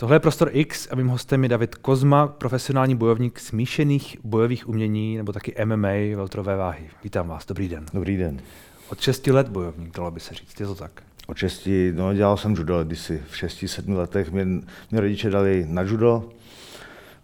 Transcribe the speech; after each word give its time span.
Tohle 0.00 0.16
je 0.16 0.20
Prostor 0.20 0.50
X 0.52 0.88
a 0.90 0.96
mým 0.96 1.08
hostem 1.08 1.42
je 1.42 1.48
David 1.48 1.74
Kozma, 1.74 2.26
profesionální 2.26 2.94
bojovník 2.94 3.40
smíšených 3.40 4.16
bojových 4.24 4.68
umění 4.68 5.16
nebo 5.16 5.32
taky 5.32 5.54
MMA 5.64 6.16
veltrové 6.16 6.56
váhy. 6.56 6.90
Vítám 7.04 7.28
vás, 7.28 7.46
dobrý 7.46 7.68
den. 7.68 7.86
Dobrý 7.94 8.16
den. 8.16 8.40
Od 8.88 9.00
6 9.00 9.26
let 9.26 9.48
bojovník, 9.48 9.96
dalo 9.96 10.10
by 10.10 10.20
se 10.20 10.34
říct, 10.34 10.60
je 10.60 10.66
to 10.66 10.74
tak? 10.74 11.02
Od 11.26 11.36
6, 11.36 11.68
no 11.92 12.14
dělal 12.14 12.36
jsem 12.36 12.54
judo 12.54 12.84
kdysi, 12.84 13.22
v 13.28 13.32
6-7 13.32 13.96
letech 13.96 14.32
mě, 14.32 14.44
mě 14.90 15.00
rodiče 15.00 15.30
dali 15.30 15.66
na 15.68 15.82
judo, 15.82 16.28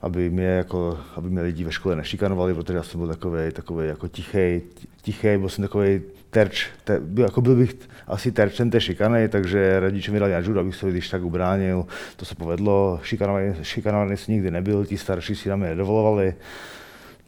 aby 0.03 0.31
mě, 0.31 0.47
jako, 0.47 0.99
aby 1.17 1.31
mě 1.31 1.43
lidi 1.43 1.65
ve 1.65 1.73
škole 1.73 1.97
nešikanovali, 1.97 2.55
protože 2.55 2.77
já 2.77 2.83
jsem 2.83 3.01
byl 3.01 3.09
takový, 3.09 3.53
takový 3.53 3.89
jako 3.89 4.09
tichý, 4.09 4.63
tichý, 5.03 5.37
byl 5.37 5.49
jsem 5.49 5.63
takový 5.63 6.01
terč, 6.35 6.67
ter, 6.85 7.01
byl, 7.01 7.25
jako 7.25 7.41
byl 7.41 7.57
bych 7.57 7.75
asi 8.07 8.33
terčem 8.33 8.71
té 8.71 8.81
šikany, 8.81 9.29
takže 9.29 9.81
rodiče 9.81 10.13
mi 10.13 10.19
dali 10.19 10.33
judo, 10.41 10.61
abych 10.61 10.77
se 10.77 10.91
když 10.91 11.09
tak 11.09 11.23
ubránil. 11.23 11.87
To 12.17 12.25
se 12.25 12.35
povedlo, 12.35 13.01
šikanovaný, 13.03 13.55
šikanovaný 13.63 14.17
jsem 14.17 14.35
nikdy 14.35 14.51
nebyl, 14.51 14.85
ti 14.87 14.99
starší 14.99 15.35
si 15.35 15.49
na 15.49 15.57
mě 15.57 15.69
nedovolovali 15.69 16.35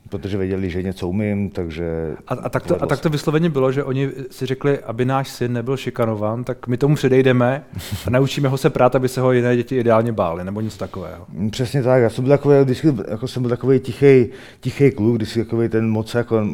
protože 0.08 0.38
věděli, 0.38 0.70
že 0.70 0.82
něco 0.82 1.08
umím, 1.08 1.50
takže... 1.50 2.16
A, 2.26 2.34
a, 2.34 2.48
tak 2.48 2.66
to, 2.66 2.82
a 2.82 2.86
tak 2.86 3.00
to 3.00 3.10
vysloveně 3.10 3.50
bylo, 3.50 3.72
že 3.72 3.84
oni 3.84 4.10
si 4.30 4.46
řekli, 4.46 4.78
aby 4.78 5.04
náš 5.04 5.28
syn 5.28 5.52
nebyl 5.52 5.76
šikanován, 5.76 6.44
tak 6.44 6.66
my 6.66 6.76
tomu 6.76 6.94
předejdeme 6.94 7.64
a 8.06 8.10
naučíme 8.10 8.48
ho 8.48 8.56
se 8.56 8.70
prát, 8.70 8.94
aby 8.94 9.08
se 9.08 9.20
ho 9.20 9.32
jiné 9.32 9.56
děti 9.56 9.76
ideálně 9.76 10.12
bály, 10.12 10.44
nebo 10.44 10.60
něco 10.60 10.78
takového. 10.78 11.24
Mm, 11.28 11.50
přesně 11.50 11.82
tak, 11.82 12.02
já 12.02 12.10
jsem 12.10 12.24
byl 12.24 12.30
takový, 12.30 12.60
vždycky, 12.60 12.94
jako 13.08 13.28
jsem 13.28 13.42
byl 13.42 13.50
takový 13.50 13.80
tichý, 13.80 14.26
tichý 14.60 14.90
kluk, 14.90 15.16
když 15.16 15.28
si 15.28 15.44
takový 15.44 15.68
ten 15.68 15.90
moc 15.90 16.14
jako, 16.14 16.46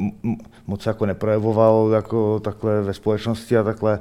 moc 0.66 0.86
jako 0.86 1.06
neprojevoval 1.06 1.90
jako 1.94 2.40
takhle 2.40 2.82
ve 2.82 2.94
společnosti 2.94 3.56
a 3.56 3.62
takhle, 3.62 3.98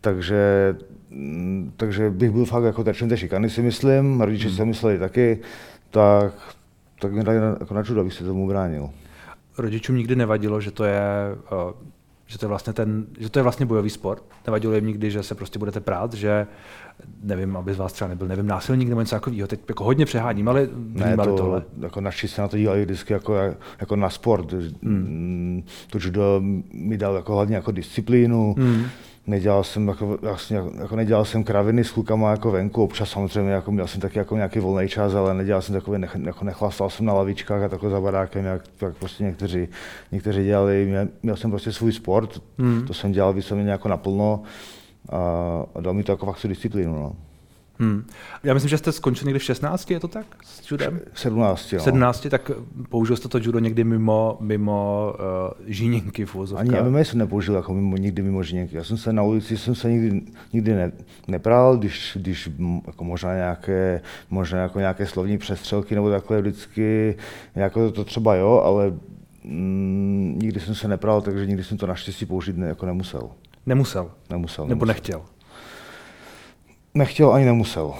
takže 0.00 0.74
mm, 1.10 1.72
takže 1.76 2.10
bych 2.10 2.30
byl 2.30 2.44
fakt 2.44 2.64
jako 2.64 2.84
terčem 2.84 3.08
té 3.08 3.16
šikany, 3.16 3.50
si 3.50 3.62
myslím, 3.62 4.20
rodiče 4.20 4.48
hmm. 4.48 4.56
si 4.56 4.64
mysleli 4.64 4.98
taky, 4.98 5.38
tak 5.90 6.32
tak 7.00 7.12
mě 7.12 7.22
dali 7.22 7.38
jako 7.60 7.74
na 7.74 7.82
čudo, 7.82 8.00
abych 8.00 8.14
se 8.14 8.24
tomu 8.24 8.46
bránil. 8.46 8.90
Rodičům 9.58 9.96
nikdy 9.96 10.16
nevadilo, 10.16 10.60
že 10.60 10.70
to 10.70 10.84
je, 10.84 11.00
uh, 11.52 11.72
že 12.26 12.38
to 12.38 12.44
je 12.44 12.48
vlastně 12.48 12.72
ten, 12.72 13.06
že 13.18 13.30
to 13.30 13.38
je 13.38 13.42
vlastně 13.42 13.66
bojový 13.66 13.90
sport. 13.90 14.22
Nevadilo 14.46 14.74
jim 14.74 14.86
nikdy, 14.86 15.10
že 15.10 15.22
se 15.22 15.34
prostě 15.34 15.58
budete 15.58 15.80
prát, 15.80 16.14
že 16.14 16.46
nevím, 17.22 17.56
aby 17.56 17.74
z 17.74 17.78
vás 17.78 17.92
třeba 17.92 18.08
nebyl, 18.08 18.28
nevím, 18.28 18.46
násilník 18.46 18.88
nebo 18.88 19.00
něco 19.00 19.16
takového. 19.16 19.48
Teď 19.48 19.60
jako 19.68 19.84
hodně 19.84 20.06
přeháním, 20.06 20.48
ale 20.48 20.68
ne, 20.74 21.16
to, 21.16 21.36
tohle. 21.36 21.62
Jako 21.78 22.00
naši 22.00 22.28
se 22.28 22.42
na 22.42 22.48
to 22.48 22.56
dílali 22.56 22.84
vždycky 22.84 23.12
jako, 23.12 23.34
jako 23.80 23.96
na 23.96 24.10
sport. 24.10 24.52
Hmm. 24.82 25.64
To 25.90 25.98
judo 26.02 26.42
mi 26.72 26.98
dal 26.98 27.14
jako 27.14 27.32
hlavně 27.34 27.56
jako 27.56 27.72
disciplínu. 27.72 28.54
Hmm 28.58 28.84
nedělal 29.26 29.64
jsem, 29.64 29.88
jako, 29.88 30.18
vlastně, 30.22 30.60
jako 30.80 30.96
nedělal 30.96 31.24
jsem 31.24 31.44
kraviny 31.44 31.84
s 31.84 31.90
klukama 31.90 32.30
jako 32.30 32.50
venku, 32.50 32.84
občas 32.84 33.10
samozřejmě 33.10 33.52
jako 33.52 33.72
měl 33.72 33.86
jsem 33.86 34.00
taky 34.00 34.18
jako 34.18 34.36
nějaký 34.36 34.58
volný 34.58 34.88
čas, 34.88 35.14
ale 35.14 35.34
nedělal 35.34 35.62
jsem 35.62 35.74
takový, 35.74 35.98
nech, 35.98 36.16
jako 36.24 36.44
nechlastal 36.44 36.90
jsem 36.90 37.06
na 37.06 37.12
lavičkách 37.12 37.62
a 37.62 37.68
takhle 37.68 37.90
za 37.90 38.00
barákem, 38.00 38.44
jak, 38.44 38.62
jak 38.80 38.96
prostě 38.96 39.24
někteří, 39.24 39.68
někteří 40.12 40.44
dělali, 40.44 40.86
měl, 40.86 41.08
měl, 41.22 41.36
jsem 41.36 41.50
prostě 41.50 41.72
svůj 41.72 41.92
sport, 41.92 42.42
mm. 42.58 42.86
to 42.86 42.94
jsem 42.94 43.12
dělal 43.12 43.32
vysloveně 43.32 43.70
jako 43.70 43.88
naplno 43.88 44.42
a, 45.08 45.18
a 45.74 45.80
dal 45.80 45.94
mi 45.94 46.02
to 46.02 46.12
jako 46.12 46.26
fakt 46.26 46.46
disciplínu. 46.46 46.94
No. 46.94 47.16
Hmm. 47.80 48.06
Já 48.42 48.54
myslím, 48.54 48.68
že 48.68 48.78
jste 48.78 48.92
skončil 48.92 49.26
někdy 49.26 49.38
v 49.38 49.42
16, 49.42 49.90
je 49.90 50.00
to 50.00 50.08
tak? 50.08 50.26
S 50.42 50.70
judem? 50.70 51.00
17, 51.14 51.72
jo. 51.72 51.80
17, 51.80 52.26
tak 52.30 52.50
použil 52.88 53.16
jste 53.16 53.28
to 53.28 53.38
judo 53.38 53.58
někdy 53.58 53.84
mimo, 53.84 54.36
mimo 54.40 55.12
uh, 55.14 55.66
žíněnky 55.66 56.26
v 56.26 56.36
Ani 56.56 56.70
MMA 56.82 56.98
jsem 56.98 57.18
nepoužil 57.18 57.54
jako 57.54 57.74
mimo, 57.74 57.96
nikdy 57.96 58.22
mimo 58.22 58.42
žíněnky. 58.42 58.76
Já 58.76 58.84
jsem 58.84 58.96
se 58.96 59.12
na 59.12 59.22
ulici 59.22 59.58
jsem 59.58 59.74
se 59.74 59.90
nikdy, 59.90 60.22
nikdy 60.52 60.74
ne, 60.74 60.92
nepral, 61.28 61.76
když, 61.76 62.18
když 62.20 62.50
jako 62.86 63.04
možná 63.04 63.34
nějaké, 63.34 64.00
možná 64.30 64.58
jako 64.58 64.78
nějaké 64.78 65.06
slovní 65.06 65.38
přestřelky 65.38 65.94
nebo 65.94 66.10
takhle 66.10 66.40
vždycky, 66.40 67.16
jako 67.54 67.90
to 67.90 68.04
třeba 68.04 68.34
jo, 68.34 68.62
ale 68.64 68.92
mm, 69.44 70.38
nikdy 70.42 70.60
jsem 70.60 70.74
se 70.74 70.88
nepral, 70.88 71.22
takže 71.22 71.46
nikdy 71.46 71.64
jsem 71.64 71.78
to 71.78 71.86
naštěstí 71.86 72.26
použít 72.26 72.56
ne, 72.56 72.66
jako 72.66 72.86
nemusel. 72.86 73.30
Nemusel? 73.66 74.10
Nemusel. 74.30 74.64
Nebo 74.64 74.84
nemusel. 74.84 74.86
nechtěl? 74.86 75.22
Nechtěl 76.94 77.32
ani 77.32 77.44
nemusel. 77.44 77.94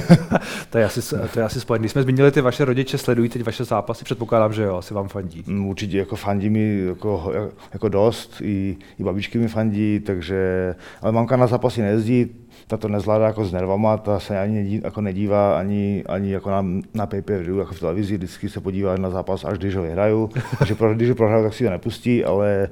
to, 0.70 0.78
je 0.78 0.84
asi, 0.84 1.16
to 1.32 1.38
je 1.38 1.44
asi 1.44 1.60
spojené. 1.60 1.82
Když 1.82 1.92
jsme 1.92 2.02
zmínili 2.02 2.30
ty 2.30 2.40
vaše 2.40 2.64
rodiče, 2.64 2.98
sledují 2.98 3.28
teď 3.28 3.44
vaše 3.44 3.64
zápasy, 3.64 4.04
předpokládám, 4.04 4.52
že 4.52 4.62
jo, 4.62 4.76
asi 4.76 4.94
vám 4.94 5.08
fandí. 5.08 5.44
Mm, 5.46 5.66
určitě 5.66 5.98
jako 5.98 6.16
fandí 6.16 6.50
mi 6.50 6.84
jako, 6.86 7.32
jako 7.72 7.88
dost, 7.88 8.40
i, 8.40 8.76
i 8.98 9.04
babičky 9.04 9.38
mi 9.38 9.48
fandí, 9.48 10.00
takže, 10.00 10.74
ale 11.00 11.12
mamka 11.12 11.36
na 11.36 11.46
zápasy 11.46 11.82
nejezdí, 11.82 12.26
ta 12.66 12.76
to 12.76 12.88
nezvládá 12.88 13.26
jako 13.26 13.44
s 13.44 13.52
nervama, 13.52 13.96
ta 13.96 14.20
se 14.20 14.38
ani 14.38 14.54
nedí, 14.54 14.80
jako 14.84 15.00
nedívá 15.00 15.58
ani, 15.58 16.04
ani 16.08 16.32
jako 16.32 16.50
na, 16.50 16.66
na 16.94 17.06
pay 17.06 17.22
per 17.22 17.42
view, 17.42 17.58
jako 17.58 17.74
v 17.74 17.80
televizi, 17.80 18.16
vždycky 18.16 18.48
se 18.48 18.60
podívá 18.60 18.96
na 18.96 19.10
zápas, 19.10 19.44
až 19.44 19.58
když 19.58 19.76
ho 19.76 19.82
vyhraju, 19.82 20.30
takže 20.58 20.76
když 20.94 21.08
ho 21.08 21.14
prohraju, 21.14 21.44
tak 21.44 21.54
si 21.54 21.64
ho 21.64 21.70
nepustí, 21.70 22.24
ale 22.24 22.68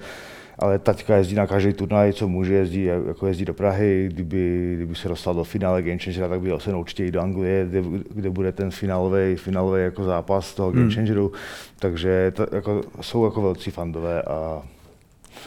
ale 0.60 0.78
taťka 0.78 1.16
jezdí 1.16 1.34
na 1.34 1.46
každý 1.46 1.72
turnaj, 1.72 2.12
co 2.12 2.28
může, 2.28 2.54
jezdí, 2.54 2.84
jako 2.84 3.26
jezdí 3.26 3.44
do 3.44 3.54
Prahy, 3.54 4.08
kdyby, 4.12 4.72
kdyby 4.76 4.94
se 4.94 5.08
dostal 5.08 5.34
do 5.34 5.44
finále 5.44 5.82
Game 5.82 5.98
Changera, 5.98 6.28
tak 6.28 6.40
by 6.40 6.52
se 6.58 6.74
určitě 6.74 7.04
i 7.04 7.10
do 7.10 7.20
Anglie, 7.20 7.66
kde, 7.66 7.82
kde 8.10 8.30
bude 8.30 8.52
ten 8.52 8.70
finálový, 8.70 9.36
finálový 9.36 9.82
jako 9.82 10.04
zápas 10.04 10.54
toho 10.54 10.70
Game 10.70 10.82
hmm. 10.82 10.90
Changeru, 10.90 11.32
takže 11.78 12.32
to, 12.36 12.46
jako, 12.52 12.80
jsou 13.00 13.24
jako 13.24 13.42
velcí 13.42 13.70
fandové 13.70 14.22
a 14.22 14.62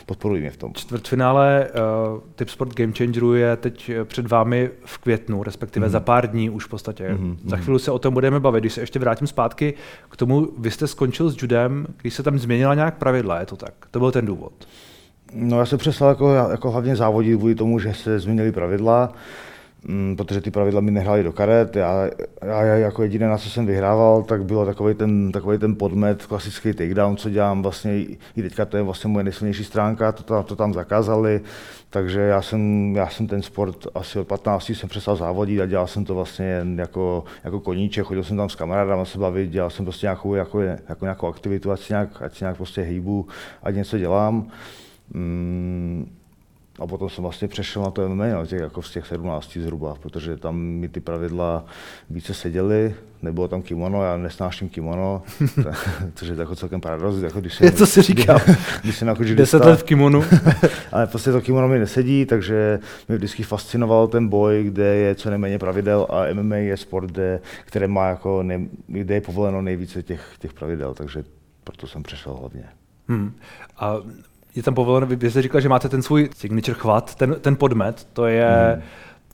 podporují 0.06 0.42
mě 0.42 0.52
v 0.52 0.58
tom. 0.58 0.74
Čtvrtfinále 0.74 1.68
uh, 2.14 2.20
Tip 2.36 2.50
Sport 2.50 2.74
Game 2.76 2.94
Changeru 2.98 3.34
je 3.34 3.56
teď 3.56 3.92
před 4.04 4.28
vámi 4.28 4.70
v 4.86 4.98
květnu, 4.98 5.44
respektive 5.44 5.86
mm. 5.86 5.92
za 5.92 6.00
pár 6.00 6.32
dní 6.32 6.50
už 6.50 6.66
v 6.66 6.70
podstatě. 6.70 7.14
Mm. 7.14 7.38
Za 7.46 7.58
chvíli 7.58 7.80
se 7.80 7.92
o 7.92 8.00
tom 8.00 8.14
budeme 8.14 8.40
bavit. 8.40 8.62
Když 8.62 8.74
se 8.74 8.82
ještě 8.82 9.00
vrátím 9.00 9.28
zpátky 9.28 9.74
k 10.10 10.18
tomu, 10.18 10.48
vy 10.58 10.72
jste 10.72 10.88
skončil 10.88 11.30
s 11.30 11.42
judem, 11.42 11.88
když 12.02 12.14
se 12.14 12.24
tam 12.24 12.40
změnila 12.40 12.76
nějak 12.76 12.98
pravidla, 12.98 13.40
je 13.40 13.46
to 13.46 13.56
tak? 13.56 13.74
To 13.92 14.00
byl 14.00 14.12
ten 14.12 14.26
důvod. 14.26 14.54
No 15.36 15.60
já 15.60 15.66
jsem 15.66 15.80
přestal 15.80 16.10
jako, 16.10 16.34
jako 16.34 16.72
hlavně 16.72 16.96
závodit 16.96 17.38
kvůli 17.38 17.56
tomu, 17.56 17.80
že 17.80 17.94
se 17.94 18.20
změnily 18.20 18.52
pravidla, 18.52 19.14
mm, 19.84 20.16
protože 20.16 20.42
ty 20.42 20.52
pravidla 20.52 20.82
mi 20.82 20.92
nehrály 20.92 21.24
do 21.24 21.32
karet. 21.32 21.76
Já, 21.76 22.10
já, 22.46 22.64
jako 22.64 23.04
jediné, 23.04 23.28
na 23.28 23.38
co 23.38 23.50
jsem 23.50 23.66
vyhrával, 23.66 24.24
tak 24.24 24.46
bylo 24.46 24.66
takový 24.66 24.94
ten, 24.94 25.32
takový 25.32 25.58
ten 25.58 25.76
podmet, 25.76 26.26
klasický 26.26 26.74
takedown, 26.74 27.18
co 27.18 27.30
dělám 27.30 27.62
vlastně, 27.62 28.00
i 28.36 28.42
teďka 28.42 28.66
to 28.66 28.78
je 28.78 28.84
vlastně 28.84 29.08
moje 29.08 29.24
nejsilnější 29.24 29.64
stránka, 29.64 30.12
to, 30.12 30.24
tam, 30.24 30.44
to 30.44 30.56
tam 30.56 30.74
zakázali, 30.74 31.42
takže 31.90 32.20
já 32.20 32.42
jsem, 32.42 32.94
já 32.96 33.10
jsem 33.10 33.28
ten 33.28 33.42
sport 33.42 33.88
asi 33.96 34.20
od 34.20 34.28
15 34.28 34.70
jsem 34.70 34.90
přestal 34.90 35.16
závodit 35.16 35.62
a 35.62 35.66
dělal 35.66 35.88
jsem 35.88 36.06
to 36.06 36.16
vlastně 36.16 36.66
jako, 36.76 37.24
jako 37.44 37.60
koníček, 37.60 38.06
chodil 38.06 38.24
jsem 38.24 38.38
tam 38.38 38.50
s 38.50 38.56
kamarádama 38.56 39.06
se 39.06 39.18
bavit, 39.18 39.50
dělal 39.50 39.70
jsem 39.70 39.86
prostě 39.86 40.06
nějakou, 40.06 40.36
jako, 40.36 40.62
jako 40.62 41.06
nějakou 41.06 41.28
aktivitu, 41.28 41.72
ať 41.72 41.80
si 41.80 41.94
nějak, 41.94 42.22
ať 42.22 42.38
si 42.38 42.44
nějak 42.44 42.58
prostě 42.58 42.82
hýbu, 42.82 43.28
ať 43.64 43.76
něco 43.76 43.98
dělám. 43.98 44.52
Mm, 45.14 46.12
a 46.80 46.88
potom 46.88 47.10
jsem 47.10 47.22
vlastně 47.22 47.48
přešel 47.48 47.82
na 47.82 47.92
to 47.92 48.10
MMA, 48.10 48.28
no, 48.28 48.46
těch, 48.46 48.60
jako 48.60 48.82
z 48.82 48.92
těch 48.92 49.08
17 49.08 49.58
zhruba, 49.58 49.96
protože 50.02 50.38
tam 50.38 50.58
mi 50.58 50.90
ty 50.90 51.00
pravidla 51.00 51.66
více 52.10 52.34
seděly, 52.34 52.96
nebylo 53.22 53.48
tam 53.48 53.62
kimono, 53.62 54.04
já 54.04 54.18
nesnáším 54.18 54.70
kimono, 54.70 55.24
což 56.16 56.28
je 56.28 56.36
jako 56.40 56.56
celkem 56.56 56.82
paradox. 56.82 57.18
Jako 57.22 57.40
když 57.40 57.54
jsem, 57.54 57.72
Co 57.72 57.86
si 57.88 58.02
říkal? 58.02 58.40
Když, 58.84 58.98
jsem 58.98 59.08
jako 59.08 59.24
židista, 59.24 59.58
10 59.58 59.70
let 59.70 59.80
v 59.80 59.84
kimonu. 59.84 60.24
ale 60.92 61.08
prostě 61.08 61.32
to 61.32 61.42
kimono 61.42 61.68
mi 61.68 61.80
nesedí, 61.80 62.26
takže 62.26 62.80
mě 63.08 63.18
vždycky 63.18 63.44
fascinoval 63.44 64.08
ten 64.08 64.28
boj, 64.28 64.64
kde 64.64 64.96
je 64.96 65.16
co 65.16 65.30
nejméně 65.30 65.60
pravidel 65.60 66.08
a 66.10 66.34
MMA 66.34 66.56
je 66.56 66.78
sport, 66.78 67.12
kde, 67.12 67.40
které 67.66 67.88
má 67.88 68.08
jako 68.08 68.44
ne, 68.44 68.60
kde 68.88 69.14
je 69.14 69.22
povoleno 69.22 69.62
nejvíce 69.62 70.04
těch, 70.04 70.36
těch 70.40 70.54
pravidel, 70.54 70.94
takže 70.94 71.24
proto 71.64 71.88
jsem 71.88 72.04
přešel 72.04 72.34
hlavně. 72.34 72.64
Hmm. 73.08 73.34
A 73.78 73.98
je 74.56 74.64
tam 74.64 74.76
povoleno, 74.76 75.08
vy 75.08 75.32
jste 75.32 75.42
říkal, 75.42 75.62
že 75.62 75.70
máte 75.70 75.90
ten 75.90 76.02
svůj 76.02 76.30
signature 76.36 76.80
chvat, 76.80 77.16
ten, 77.16 77.36
ten 77.42 77.56
podmet, 77.56 78.08
to 78.14 78.26
je, 78.26 78.74
hmm. 78.74 78.84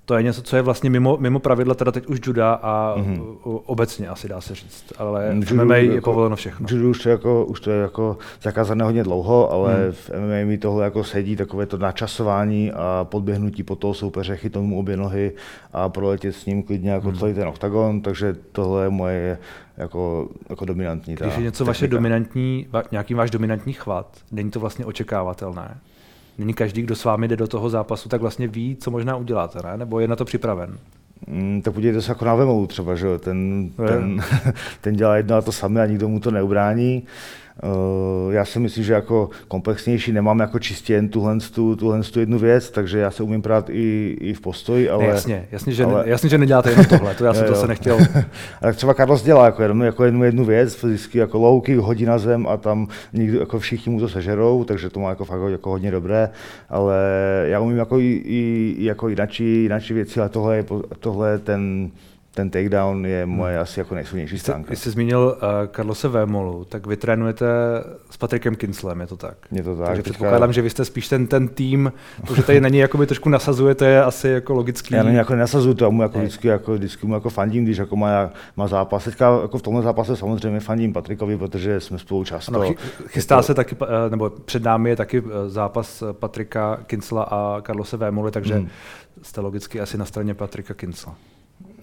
To 0.10 0.18
je 0.18 0.24
něco, 0.24 0.42
co 0.42 0.56
je 0.56 0.62
vlastně 0.62 0.90
mimo, 0.90 1.18
mimo 1.18 1.40
pravidla, 1.40 1.76
teda 1.76 1.92
teď 1.92 2.08
už 2.08 2.20
juda 2.26 2.54
a 2.54 2.96
hmm. 2.98 3.38
obecně 3.44 4.08
asi 4.08 4.28
dá 4.28 4.42
se 4.42 4.56
říct, 4.56 4.94
ale 4.98 5.36
v 5.42 5.52
MMA 5.52 5.76
je 5.76 5.96
jako, 5.96 6.12
povoleno 6.12 6.36
všechno. 6.36 6.68
Judu 6.70 6.90
už 6.90 7.04
to, 7.04 7.10
jako, 7.10 7.46
už 7.46 7.60
to 7.60 7.72
je 7.72 7.82
jako 7.82 8.18
zakázané 8.42 8.84
hodně 8.84 9.04
dlouho, 9.04 9.52
ale 9.52 9.74
hmm. 9.74 9.92
v 9.92 10.10
MMA 10.10 10.50
mi 10.50 10.58
tohle 10.58 10.84
jako 10.84 11.04
sedí 11.04 11.36
takové 11.36 11.66
to 11.66 11.78
načasování 11.78 12.72
a 12.72 13.08
podběhnutí 13.10 13.64
po 13.64 13.76
toho 13.76 13.94
soupeře, 13.94 14.36
chytnout 14.36 14.66
mu 14.66 14.80
obě 14.80 14.98
nohy 14.98 15.32
a 15.74 15.90
proletět 15.90 16.36
s 16.36 16.46
ním 16.46 16.64
klidně 16.64 16.92
jako 16.92 17.08
hmm. 17.08 17.18
celý 17.18 17.34
ten 17.34 17.48
oktagon, 17.48 18.02
takže 18.02 18.36
tohle 18.52 18.84
je 18.84 18.90
moje 18.90 19.38
jako, 19.78 20.30
jako 20.50 20.66
dominantní. 20.66 21.16
Když 21.16 21.38
je 21.38 21.44
něco 21.44 21.64
technika. 21.64 21.70
vaše 21.70 21.88
dominantní, 21.88 22.68
nějaký 22.92 23.14
váš 23.14 23.32
dominantní 23.32 23.74
chvat, 23.74 24.18
není 24.32 24.52
to 24.52 24.60
vlastně 24.60 24.86
očekávatelné? 24.86 25.78
Není 26.40 26.54
každý, 26.54 26.82
kdo 26.82 26.96
s 26.96 27.04
vámi 27.04 27.28
jde 27.28 27.36
do 27.36 27.48
toho 27.48 27.70
zápasu, 27.70 28.10
tak 28.10 28.22
vlastně 28.22 28.48
ví, 28.48 28.76
co 28.76 28.92
možná 28.92 29.16
uděláte, 29.16 29.60
ne? 29.64 29.78
nebo 29.78 30.00
je 30.00 30.08
na 30.08 30.16
to 30.16 30.26
připraven? 30.26 30.78
Mm, 31.28 31.62
tak 31.62 31.74
podívejte 31.74 32.02
se 32.02 32.12
jako 32.12 32.26
na 32.26 32.36
Vemou 32.36 32.68
třeba, 32.68 32.96
že 32.96 33.18
ten, 33.18 33.70
ten, 33.88 34.22
ten 34.82 34.96
dělá 34.96 35.18
jedno 35.18 35.36
a 35.36 35.42
to 35.42 35.52
samé 35.52 35.82
a 35.82 35.86
nikdo 35.86 36.10
mu 36.10 36.20
to 36.20 36.32
neubrání. 36.32 37.04
Uh, 37.64 38.34
já 38.34 38.46
si 38.46 38.60
myslím, 38.60 38.84
že 38.84 38.94
jako 38.94 39.30
komplexnější 39.48 40.12
nemám 40.12 40.40
jako 40.40 40.60
čistě 40.60 40.94
jen 40.94 41.10
tuhle, 41.10 41.38
tu, 41.56 41.76
tuhle 41.76 42.04
tu 42.04 42.20
jednu 42.20 42.40
věc, 42.40 42.72
takže 42.72 43.00
já 43.00 43.12
se 43.12 43.24
umím 43.24 43.42
prát 43.42 43.70
i, 43.70 44.18
i 44.20 44.34
v 44.34 44.42
postoji, 44.42 44.90
ale... 44.90 45.04
Ne, 45.04 45.10
jasně, 45.10 45.48
jasně, 45.52 45.74
že, 45.74 45.86
ale... 45.86 46.04
jasně, 46.08 46.30
že 46.30 46.38
neděláte 46.38 46.70
jenom 46.70 46.86
tohle, 46.86 47.16
to 47.16 47.26
já 47.26 47.34
jsem 47.40 47.48
to 47.48 47.56
se 47.56 47.68
nechtěl. 47.68 47.98
ale 48.62 48.74
třeba 48.74 48.94
Carlos 48.94 49.24
dělá 49.24 49.46
jako, 49.46 49.64
jednu, 49.64 49.86
jako 49.86 50.06
jednu, 50.06 50.24
jednu 50.24 50.46
věc, 50.46 50.84
vždycky 50.84 51.18
jako 51.18 51.40
louky, 51.40 51.76
hodí 51.76 52.06
na 52.06 52.18
zem 52.18 52.48
a 52.48 52.58
tam 52.58 52.88
nikdo, 53.14 53.40
jako 53.40 53.60
všichni 53.60 53.92
mu 53.92 54.00
to 54.00 54.10
sežerou, 54.10 54.64
takže 54.64 54.90
to 54.90 55.00
má 55.00 55.10
jako 55.10 55.26
fakt 55.26 55.52
jako 55.52 55.70
hodně 55.70 55.92
dobré, 55.92 56.30
ale 56.70 56.98
já 57.46 57.60
umím 57.60 57.78
jako 57.78 58.00
i, 58.00 58.22
i 58.26 58.76
jako 58.80 59.10
jináčí, 59.10 59.64
jináčí 59.64 59.94
věci, 59.94 60.20
ale 60.20 60.30
tohle 60.30 60.58
je, 60.58 60.66
tohle 61.00 61.32
je 61.32 61.38
ten, 61.38 61.92
ten 62.34 62.50
takedown 62.50 63.06
je 63.06 63.26
moje 63.26 63.54
hmm. 63.54 63.62
asi 63.62 63.80
jako 63.80 63.96
nejsilnější 63.96 64.40
stránka. 64.40 64.68
Když 64.68 64.80
jsi 64.80 64.90
zmínil 64.90 65.38
uh, 65.38 65.68
Carlose 65.76 66.08
Vémolu, 66.08 66.66
tak 66.66 66.88
vy 66.88 66.98
trénujete 66.98 67.46
s 68.10 68.18
Patrikem 68.18 68.56
Kinslem, 68.56 69.02
je 69.02 69.08
to 69.08 69.18
tak? 69.18 69.38
Je 69.52 69.64
to 69.64 69.76
tak. 69.76 69.88
Takže 69.88 70.04
teďka... 70.04 70.14
předpokládám, 70.14 70.54
že 70.54 70.62
vy 70.62 70.70
jste 70.70 70.86
spíš 70.86 71.08
ten, 71.08 71.28
ten 71.28 71.48
tým, 71.48 71.94
to, 72.28 72.36
že 72.36 72.44
tady 72.44 72.62
na 72.62 72.70
něj 72.70 72.82
jakoby 72.82 73.08
trošku 73.08 73.30
nasazujete, 73.30 73.86
je 73.86 74.04
asi 74.04 74.28
jako 74.28 74.54
logický. 74.54 74.96
Já 74.96 75.04
na 75.04 75.10
něj 75.10 75.18
jako 75.18 75.34
nenasazuju, 75.34 75.74
to 75.74 75.92
mu 75.92 76.02
jako 76.02 76.20
vždycky, 76.20 76.48
jako, 76.48 76.74
vždycky 76.74 77.08
mu 77.08 77.14
jako 77.14 77.30
fandím, 77.30 77.64
když 77.64 77.78
jako 77.78 77.96
má, 77.96 78.30
má 78.56 78.68
zápas. 78.68 79.04
Teďka 79.04 79.40
jako 79.42 79.58
v 79.58 79.62
tomhle 79.62 79.84
zápase 79.84 80.16
samozřejmě 80.16 80.60
fandím 80.60 80.94
Patrikovi, 80.94 81.38
protože 81.38 81.80
jsme 81.80 82.00
spolu 82.00 82.24
často. 82.24 82.52
No, 82.52 82.74
chystá 83.08 83.38
to... 83.38 83.44
se 83.44 83.54
taky, 83.54 83.76
eh, 83.82 84.10
nebo 84.10 84.30
před 84.30 84.64
námi 84.64 84.90
je 84.90 84.96
taky 84.96 85.18
eh, 85.26 85.50
zápas 85.50 86.04
Patrika 86.12 86.80
Kinsla 86.86 87.24
a 87.24 87.62
Carlose 87.62 87.98
Vémoly, 87.98 88.32
takže 88.32 88.56
hmm. 88.56 88.70
jste 89.22 89.42
logicky 89.42 89.80
asi 89.80 89.98
na 89.98 90.06
straně 90.06 90.34
Patrika 90.34 90.74
Kinsla. 90.74 91.16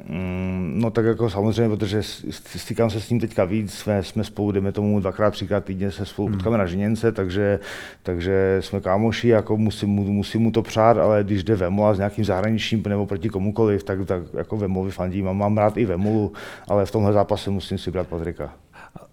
Mm, 0.09 0.73
no 0.77 0.91
tak 0.91 1.05
jako 1.05 1.31
samozřejmě, 1.31 1.77
protože 1.77 2.03
stýkám 2.41 2.91
se 2.91 3.01
s 3.01 3.11
ním 3.11 3.21
teďka 3.21 3.45
víc, 3.45 3.75
jsme, 3.75 4.03
jsme 4.03 4.25
spolu, 4.25 4.53
jdeme 4.53 4.73
tomu 4.73 5.01
dvakrát, 5.01 5.31
třikrát 5.31 5.65
týdně 5.65 5.91
se 5.91 6.07
spolu 6.07 6.29
hmm. 6.29 6.37
potkáme 6.37 6.59
na 6.59 6.67
ženěnce, 6.67 7.13
takže, 7.13 7.61
takže 8.03 8.59
jsme 8.61 8.81
kámoši, 8.81 9.29
jako 9.29 9.57
musím, 9.57 9.89
mu, 9.89 10.05
musím 10.05 10.41
mu 10.41 10.51
to 10.51 10.63
přát, 10.63 10.99
ale 10.99 11.25
když 11.25 11.45
jde 11.45 11.57
Vemola 11.57 11.95
s 11.95 11.99
nějakým 11.99 12.25
zahraničním 12.25 12.83
nebo 12.89 13.07
proti 13.07 13.29
komukoliv, 13.29 13.85
tak, 13.85 13.99
tak 14.07 14.23
jako 14.35 14.57
Vemovi 14.57 14.91
fandím 14.91 15.29
a 15.29 15.33
mám 15.33 15.59
rád 15.59 15.77
i 15.77 15.85
Vemolu, 15.85 16.33
ale 16.69 16.87
v 16.87 16.91
tomhle 16.91 17.13
zápase 17.13 17.51
musím 17.51 17.79
si 17.79 17.91
brát 17.91 18.07
Patrika. 18.07 18.55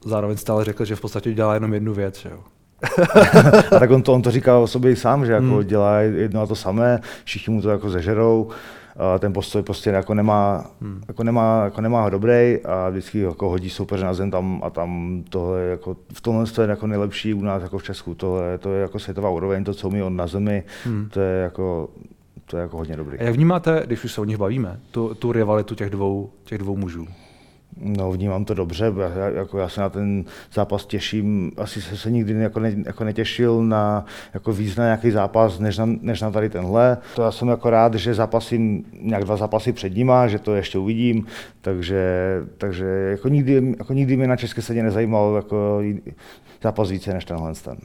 Zároveň 0.06 0.38
stále 0.38 0.66
řekl, 0.66 0.86
že 0.86 0.96
v 0.96 1.02
podstatě 1.02 1.34
dělá 1.34 1.54
jenom 1.54 1.74
jednu 1.74 1.94
věc, 1.94 2.20
že 2.20 2.30
jo? 2.30 2.40
a 3.76 3.80
tak 3.80 3.92
on 3.92 4.02
to, 4.02 4.14
on 4.14 4.22
to 4.22 4.32
říkal 4.32 4.64
o 4.64 4.68
sobě 4.68 4.92
i 4.92 4.96
sám, 4.96 5.26
že 5.26 5.32
jako 5.32 5.46
hmm. 5.46 5.64
dělá 5.64 6.00
jedno 6.00 6.42
a 6.42 6.46
to 6.46 6.56
samé, 6.56 7.00
všichni 7.24 7.54
mu 7.54 7.62
to 7.62 7.70
jako 7.70 7.90
zežerou 7.90 8.50
ten 9.20 9.34
postoj 9.34 9.62
prostě 9.62 9.90
jako 9.90 10.14
nemá, 10.14 10.66
hmm. 10.82 11.02
jako 11.08 11.24
nemá, 11.24 11.64
jako 11.64 11.82
nemá 11.82 12.02
ho 12.02 12.10
dobrý 12.10 12.58
a 12.66 12.90
vždycky 12.90 13.20
jako 13.20 13.50
hodí 13.50 13.70
soupeře 13.70 14.06
na 14.06 14.14
zem 14.14 14.32
tam 14.32 14.62
a 14.64 14.70
tam 14.70 15.24
tohle 15.30 15.62
jako, 15.62 15.98
v 16.14 16.22
tomhle 16.22 16.46
je 16.62 16.70
jako 16.70 16.88
nejlepší 16.88 17.34
u 17.34 17.42
nás 17.42 17.64
jako 17.64 17.78
v 17.78 17.84
Česku, 17.84 18.16
tohle, 18.16 18.58
to 18.58 18.74
je 18.74 18.82
jako 18.82 19.00
světová 19.00 19.30
úroveň, 19.30 19.64
to, 19.64 19.74
co 19.74 19.90
mi 19.90 20.04
on 20.04 20.16
na 20.16 20.28
zemi, 20.28 20.64
hmm. 20.86 21.10
to 21.10 21.20
je 21.20 21.44
jako 21.44 21.90
to 22.46 22.58
je 22.58 22.62
jako 22.62 22.78
hodně 22.78 22.98
dobrý. 22.98 23.20
A 23.20 23.24
jak 23.24 23.36
vnímáte, 23.36 23.84
když 23.86 24.04
už 24.04 24.12
se 24.12 24.22
o 24.22 24.26
nich 24.26 24.38
bavíme, 24.38 24.80
tu, 24.92 25.14
tu 25.14 25.32
rivalitu 25.32 25.76
těch 25.76 25.90
dvou, 25.90 26.30
těch 26.44 26.58
dvou 26.58 26.78
mužů? 26.78 27.08
No, 27.78 28.12
vnímám 28.12 28.46
to 28.46 28.54
dobře, 28.54 28.94
já, 29.16 29.30
jako 29.30 29.58
já 29.58 29.70
se 29.70 29.82
na 29.82 29.90
ten 29.90 30.26
zápas 30.54 30.86
těším, 30.86 31.52
asi 31.58 31.82
se, 31.82 31.98
se 31.98 32.12
nikdy 32.12 32.34
jako, 32.34 32.60
ne, 32.60 32.76
jako 32.86 33.04
netěšil 33.04 33.64
na 33.64 34.06
jako 34.34 34.54
víc 34.54 34.76
na 34.76 34.84
nějaký 34.84 35.12
zápas, 35.12 35.60
než 35.60 35.78
na, 35.78 35.86
než 35.86 36.22
na 36.22 36.32
tady 36.32 36.50
tenhle. 36.50 36.98
To 37.16 37.22
já 37.22 37.32
jsem 37.32 37.48
jako 37.48 37.70
rád, 37.70 37.94
že 37.94 38.14
zápasím 38.14 38.86
nějak 39.02 39.24
dva 39.24 39.38
zápasy 39.38 39.74
před 39.74 39.96
nima, 39.96 40.28
že 40.28 40.40
to 40.40 40.56
ještě 40.56 40.78
uvidím, 40.78 41.26
takže, 41.62 42.04
takže 42.58 42.86
jako 42.86 43.28
nikdy, 43.28 43.76
jako 43.78 43.94
nikdy 43.94 44.18
mě 44.18 44.28
na 44.28 44.36
české 44.36 44.62
scéně 44.62 44.84
nezajímal 44.84 45.36
jako 45.36 45.82
zápas 46.64 46.90
více 46.90 47.14
než 47.14 47.26
tenhle 47.26 47.54
ten. 47.54 47.78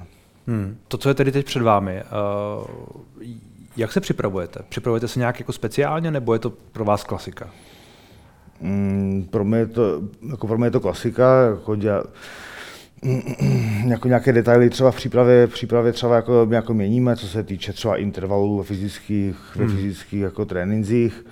Hmm. 0.47 0.77
To, 0.89 0.99
co 0.99 1.09
je 1.09 1.15
tedy 1.15 1.33
teď 1.33 1.47
před 1.47 1.63
vámi, 1.63 2.03
uh, 2.03 2.67
jak 3.77 3.93
se 3.93 4.01
připravujete? 4.01 4.61
Připravujete 4.69 5.09
se 5.09 5.19
nějak 5.19 5.41
jako 5.41 5.53
speciálně, 5.53 6.11
nebo 6.11 6.33
je 6.33 6.39
to 6.39 6.51
pro 6.51 6.85
vás 6.85 7.05
klasika? 7.05 7.51
Mm, 8.61 9.29
pro 9.31 9.45
mě 9.45 9.59
je 9.59 9.67
to, 9.67 10.03
jako 10.31 10.47
pro 10.47 10.59
mě 10.59 10.67
je 10.67 10.71
to 10.71 10.81
klasika, 10.81 11.47
jako, 11.51 11.77
děla, 11.77 12.05
jako 13.87 14.09
nějaké 14.09 14.33
detaily 14.33 14.71
třeba 14.71 14.91
v 14.91 14.97
přípravě, 14.97 15.47
v 15.47 15.53
přípravě 15.53 15.93
třeba 15.93 16.17
jako, 16.17 16.49
jako 16.51 16.75
měníme, 16.75 17.17
co 17.17 17.27
se 17.27 17.43
týče 17.43 17.73
třeba 17.73 17.97
intervalů 17.97 18.59
ve 18.59 18.65
fyzických, 18.65 19.37
hmm. 19.55 19.67
ve 19.67 19.75
fyzických 19.75 20.21
jako 20.21 20.45
trénincích. 20.45 21.25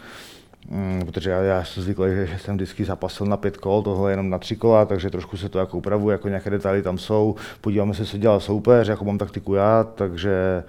Mm, 0.71 1.03
protože 1.07 1.31
já, 1.31 1.43
já 1.43 1.65
jsem 1.65 1.83
zvyklý, 1.83 2.07
že 2.25 2.39
jsem 2.39 2.55
vždycky 2.55 2.85
zapasil 2.85 3.27
na 3.27 3.37
pět 3.37 3.57
kol, 3.57 3.83
tohle 3.83 4.13
jenom 4.13 4.31
na 4.31 4.39
tři 4.39 4.57
kola, 4.57 4.85
takže 4.85 5.11
trošku 5.11 5.37
se 5.37 5.49
to 5.49 5.59
jako 5.59 5.79
upravuje, 5.79 6.15
jako 6.15 6.29
nějaké 6.29 6.51
detaily 6.51 6.83
tam 6.83 6.99
jsou. 6.99 7.35
Podíváme 7.61 7.95
se, 7.95 8.05
co 8.05 8.19
dělá 8.19 8.41
soupeř, 8.41 8.89
jako 8.89 9.05
mám 9.05 9.19
taktiku 9.19 9.55
já, 9.55 9.85
takže 9.85 10.63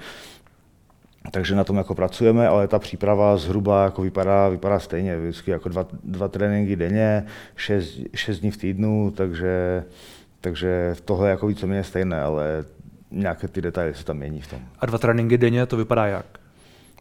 takže 1.31 1.55
na 1.55 1.63
tom 1.63 1.77
jako 1.77 1.95
pracujeme, 1.95 2.47
ale 2.47 2.67
ta 2.67 2.79
příprava 2.79 3.37
zhruba 3.37 3.83
jako 3.83 4.01
vypadá, 4.01 4.49
vypadá 4.49 4.79
stejně, 4.79 5.17
vždycky 5.17 5.51
jako 5.51 5.69
dva, 5.69 5.87
dva 6.03 6.27
tréninky 6.27 6.75
denně, 6.75 7.25
šest, 7.55 7.99
šest 8.15 8.39
dní 8.39 8.51
v 8.51 8.57
týdnu, 8.57 9.11
takže, 9.11 9.83
takže 10.41 10.95
tohle 11.05 11.27
je 11.27 11.31
jako 11.31 11.47
víceméně 11.47 11.83
stejné, 11.83 12.21
ale 12.21 12.65
nějaké 13.11 13.47
ty 13.47 13.61
detaily 13.61 13.93
se 13.93 14.05
tam 14.05 14.17
mění 14.17 14.41
v 14.41 14.47
tom. 14.47 14.59
A 14.79 14.85
dva 14.85 14.97
tréninky 14.97 15.37
denně, 15.37 15.65
to 15.65 15.77
vypadá 15.77 16.05
jak? 16.05 16.25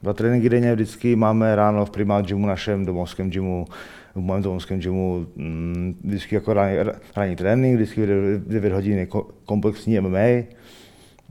Dva 0.03 0.13
tréninky 0.13 0.49
denně 0.49 0.75
vždycky 0.75 1.17
máme 1.17 1.57
ráno 1.57 1.85
v 1.85 1.91
Primal 1.91 2.23
Gymu, 2.23 2.47
našem 2.47 2.87
domovském 2.87 3.31
gymu, 3.31 3.67
v 4.15 4.21
mém 4.21 4.43
domovském 4.43 4.79
gymu, 4.79 5.27
mm, 5.37 6.01
vždycky 6.05 6.35
jako 6.35 6.55
ranní, 6.55 6.77
ranní 7.17 7.37
trénink, 7.37 7.77
vždycky 7.77 8.07
9 8.47 8.73
hodin 8.73 9.07
komplexní 9.45 10.01
MMA, 10.01 10.45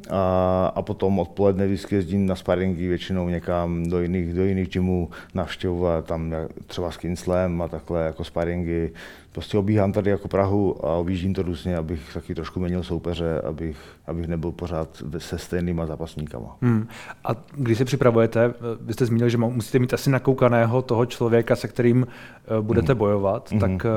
a, 0.09 0.71
a 0.75 0.81
potom 0.81 1.19
odpoledne 1.19 1.67
vždycky 1.67 1.95
jezdím 1.95 2.25
na 2.25 2.35
sparingy 2.35 2.87
většinou 2.87 3.29
někam 3.29 3.83
do 3.89 4.01
jiných, 4.01 4.33
do 4.33 4.43
jiných 4.43 4.69
gymů 4.69 5.09
navštěvovat, 5.33 6.05
tam 6.05 6.35
třeba 6.67 6.91
s 6.91 6.97
Kinslem 6.97 7.61
a 7.61 7.67
takhle 7.67 8.05
jako 8.05 8.23
sparingy. 8.23 8.91
Prostě 9.31 9.57
obíhám 9.57 9.91
tady 9.91 10.09
jako 10.09 10.27
Prahu 10.27 10.85
a 10.85 10.95
objíždím 10.95 11.33
to 11.33 11.41
různě, 11.41 11.77
abych 11.77 12.13
taky 12.13 12.35
trošku 12.35 12.59
měnil 12.59 12.83
soupeře, 12.83 13.41
abych, 13.41 13.77
abych 14.07 14.27
nebyl 14.27 14.51
pořád 14.51 15.03
se 15.17 15.37
stejnýma 15.37 15.85
zápasníkama. 15.85 16.57
Hmm. 16.61 16.87
A 17.23 17.29
když 17.51 17.77
se 17.77 17.85
připravujete, 17.85 18.53
vy 18.81 18.93
jste 18.93 19.05
zmínil, 19.05 19.29
že 19.29 19.37
musíte 19.37 19.79
mít 19.79 19.93
asi 19.93 20.09
nakoukaného 20.09 20.81
toho 20.81 21.05
člověka, 21.05 21.55
se 21.55 21.67
kterým 21.67 22.07
eh, 22.07 22.61
budete 22.61 22.93
hmm. 22.93 22.99
bojovat, 22.99 23.51
hmm. 23.51 23.59
tak 23.59 23.85
hmm. 23.85 23.93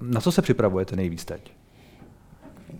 na 0.00 0.20
co 0.20 0.32
se 0.32 0.42
připravujete 0.42 0.96
nejvíc 0.96 1.24
teď? 1.24 1.52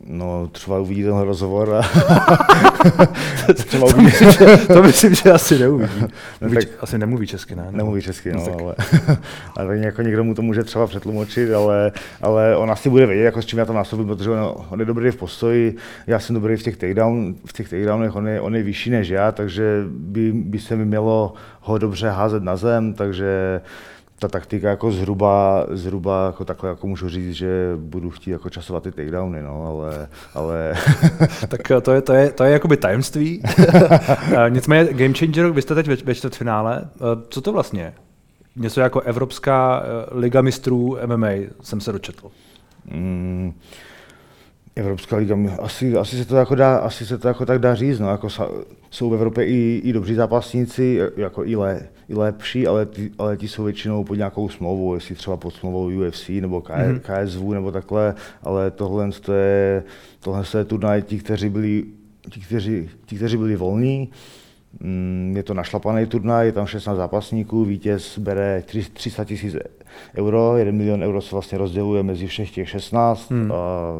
No, 0.06 0.48
třeba 0.52 0.78
uvidí 0.78 1.02
ten 1.02 1.18
rozhovor 1.18 1.74
a 1.74 1.82
třeba 3.54 3.86
uvidí. 3.86 3.94
to, 3.96 4.02
myslím, 4.02 4.32
že, 4.32 4.56
to 4.56 4.82
myslím, 4.82 5.14
že 5.14 5.32
asi 5.32 5.58
neuvidí. 5.58 6.00
No, 6.40 6.50
tak, 6.50 6.64
asi 6.80 6.98
nemluví 6.98 7.26
česky, 7.26 7.54
ne? 7.54 7.66
Nemluví 7.70 8.02
česky, 8.02 8.32
no, 8.32 8.46
ale, 8.60 8.74
ale 9.56 9.66
tak 9.68 9.78
jako 9.78 10.02
někdo 10.02 10.24
mu 10.24 10.34
to 10.34 10.42
může 10.42 10.64
třeba 10.64 10.86
přetlumočit, 10.86 11.52
ale, 11.52 11.92
ale 12.22 12.56
on 12.56 12.70
asi 12.70 12.90
bude 12.90 13.06
vědět, 13.06 13.24
jako 13.24 13.42
s 13.42 13.46
čím 13.46 13.58
já 13.58 13.64
tam 13.64 13.76
nasobím, 13.76 14.06
protože 14.06 14.30
on, 14.30 14.54
on, 14.70 14.80
je 14.80 14.86
dobrý 14.86 15.10
v 15.10 15.16
postoji, 15.16 15.76
já 16.06 16.18
jsem 16.18 16.34
dobrý 16.34 16.56
v 16.56 16.62
těch, 16.62 16.76
takedown, 16.76 17.34
v 17.46 17.52
těch 17.52 17.68
takedownech, 17.68 18.16
on 18.16 18.28
je, 18.28 18.40
on 18.40 18.56
je 18.56 18.62
vyšší 18.62 18.90
než 18.90 19.08
já, 19.08 19.32
takže 19.32 19.84
by, 19.88 20.32
by 20.32 20.58
se 20.58 20.76
mi 20.76 20.84
mělo 20.84 21.34
ho 21.60 21.78
dobře 21.78 22.10
házet 22.10 22.42
na 22.42 22.56
zem, 22.56 22.94
takže 22.94 23.60
ta 24.22 24.28
taktika 24.28 24.70
jako 24.70 24.92
zhruba, 24.92 25.66
zhruba 25.70 26.26
jako 26.26 26.44
takhle 26.44 26.70
jako 26.70 26.86
můžu 26.86 27.08
říct, 27.08 27.34
že 27.34 27.72
budu 27.76 28.10
chtít 28.10 28.30
jako 28.30 28.50
časovat 28.50 28.82
ty 28.82 28.92
takedowny, 28.92 29.42
no, 29.42 29.66
ale... 29.66 30.08
ale... 30.34 30.74
tak 31.48 31.60
to 31.82 31.92
je, 31.92 32.02
to 32.02 32.12
je, 32.12 32.32
to 32.32 32.44
je 32.44 32.52
jakoby 32.52 32.76
tajemství. 32.76 33.42
Nicméně 34.48 34.92
Game 34.92 35.14
Changer, 35.14 35.50
vy 35.50 35.62
jste 35.62 35.74
teď 35.74 35.86
ve, 35.86 35.96
ve 35.96 36.14
čtvrtfinále. 36.14 36.88
Co 37.28 37.40
to 37.40 37.52
vlastně 37.52 37.82
je? 37.82 37.94
Něco 38.56 38.80
jako 38.80 39.00
Evropská 39.00 39.82
eh, 39.82 40.18
liga 40.18 40.42
mistrů 40.42 40.98
MMA 41.06 41.30
jsem 41.62 41.80
se 41.80 41.92
dočetl. 41.92 42.30
Mm, 42.90 43.52
Evropská 44.76 45.16
liga, 45.16 45.36
asi, 45.58 45.96
asi, 45.96 46.16
se 46.16 46.24
to 46.24 46.36
jako 46.36 46.54
dá, 46.54 46.76
asi 46.76 47.06
se 47.06 47.18
to 47.18 47.28
jako 47.28 47.46
tak 47.46 47.58
dá 47.58 47.74
říct, 47.74 48.00
no, 48.00 48.08
jako 48.08 48.28
jsou 48.90 49.10
v 49.10 49.14
Evropě 49.14 49.46
i, 49.46 49.80
i 49.84 49.92
dobří 49.92 50.14
zápasníci, 50.14 51.00
jako 51.16 51.44
i, 51.44 51.56
le, 51.56 51.80
i 52.08 52.14
lepší, 52.14 52.66
ale, 52.66 52.86
ty, 52.86 53.10
ale 53.18 53.36
ti 53.36 53.48
jsou 53.48 53.64
většinou 53.64 54.04
pod 54.04 54.14
nějakou 54.14 54.48
smlouvou, 54.48 54.94
jestli 54.94 55.14
třeba 55.14 55.36
pod 55.36 55.54
smlouvou 55.54 56.08
UFC 56.08 56.28
nebo 56.28 56.60
K, 56.60 56.70
mm-hmm. 56.70 57.00
KSV 57.00 57.42
nebo 57.42 57.72
takhle, 57.72 58.14
ale 58.42 58.70
tohle 58.70 59.10
je, 59.32 59.84
tohle 60.20 60.44
je 60.58 60.64
turnaj 60.64 61.02
ti, 61.02 61.18
kteří 61.18 61.48
byli, 61.48 61.84
ti, 62.30 62.40
kteří, 62.40 62.90
ti, 63.06 63.16
kteří 63.16 63.36
byli 63.36 63.56
volní, 63.56 63.98
mm, 63.98 64.41
je 65.34 65.42
to 65.42 65.54
našlapaný 65.54 66.06
turnaj, 66.06 66.46
je 66.46 66.52
tam 66.52 66.66
16 66.66 66.96
zápasníků, 66.96 67.64
vítěz 67.64 68.18
bere 68.18 68.62
300 68.92 69.24
tisíc 69.24 69.56
euro, 70.16 70.56
1 70.56 70.72
milion 70.72 71.02
euro 71.02 71.20
se 71.20 71.34
vlastně 71.34 71.58
rozděluje 71.58 72.02
mezi 72.02 72.26
všech 72.26 72.50
těch 72.50 72.68
16 72.68 73.30
hmm. 73.30 73.52
a 73.52 73.56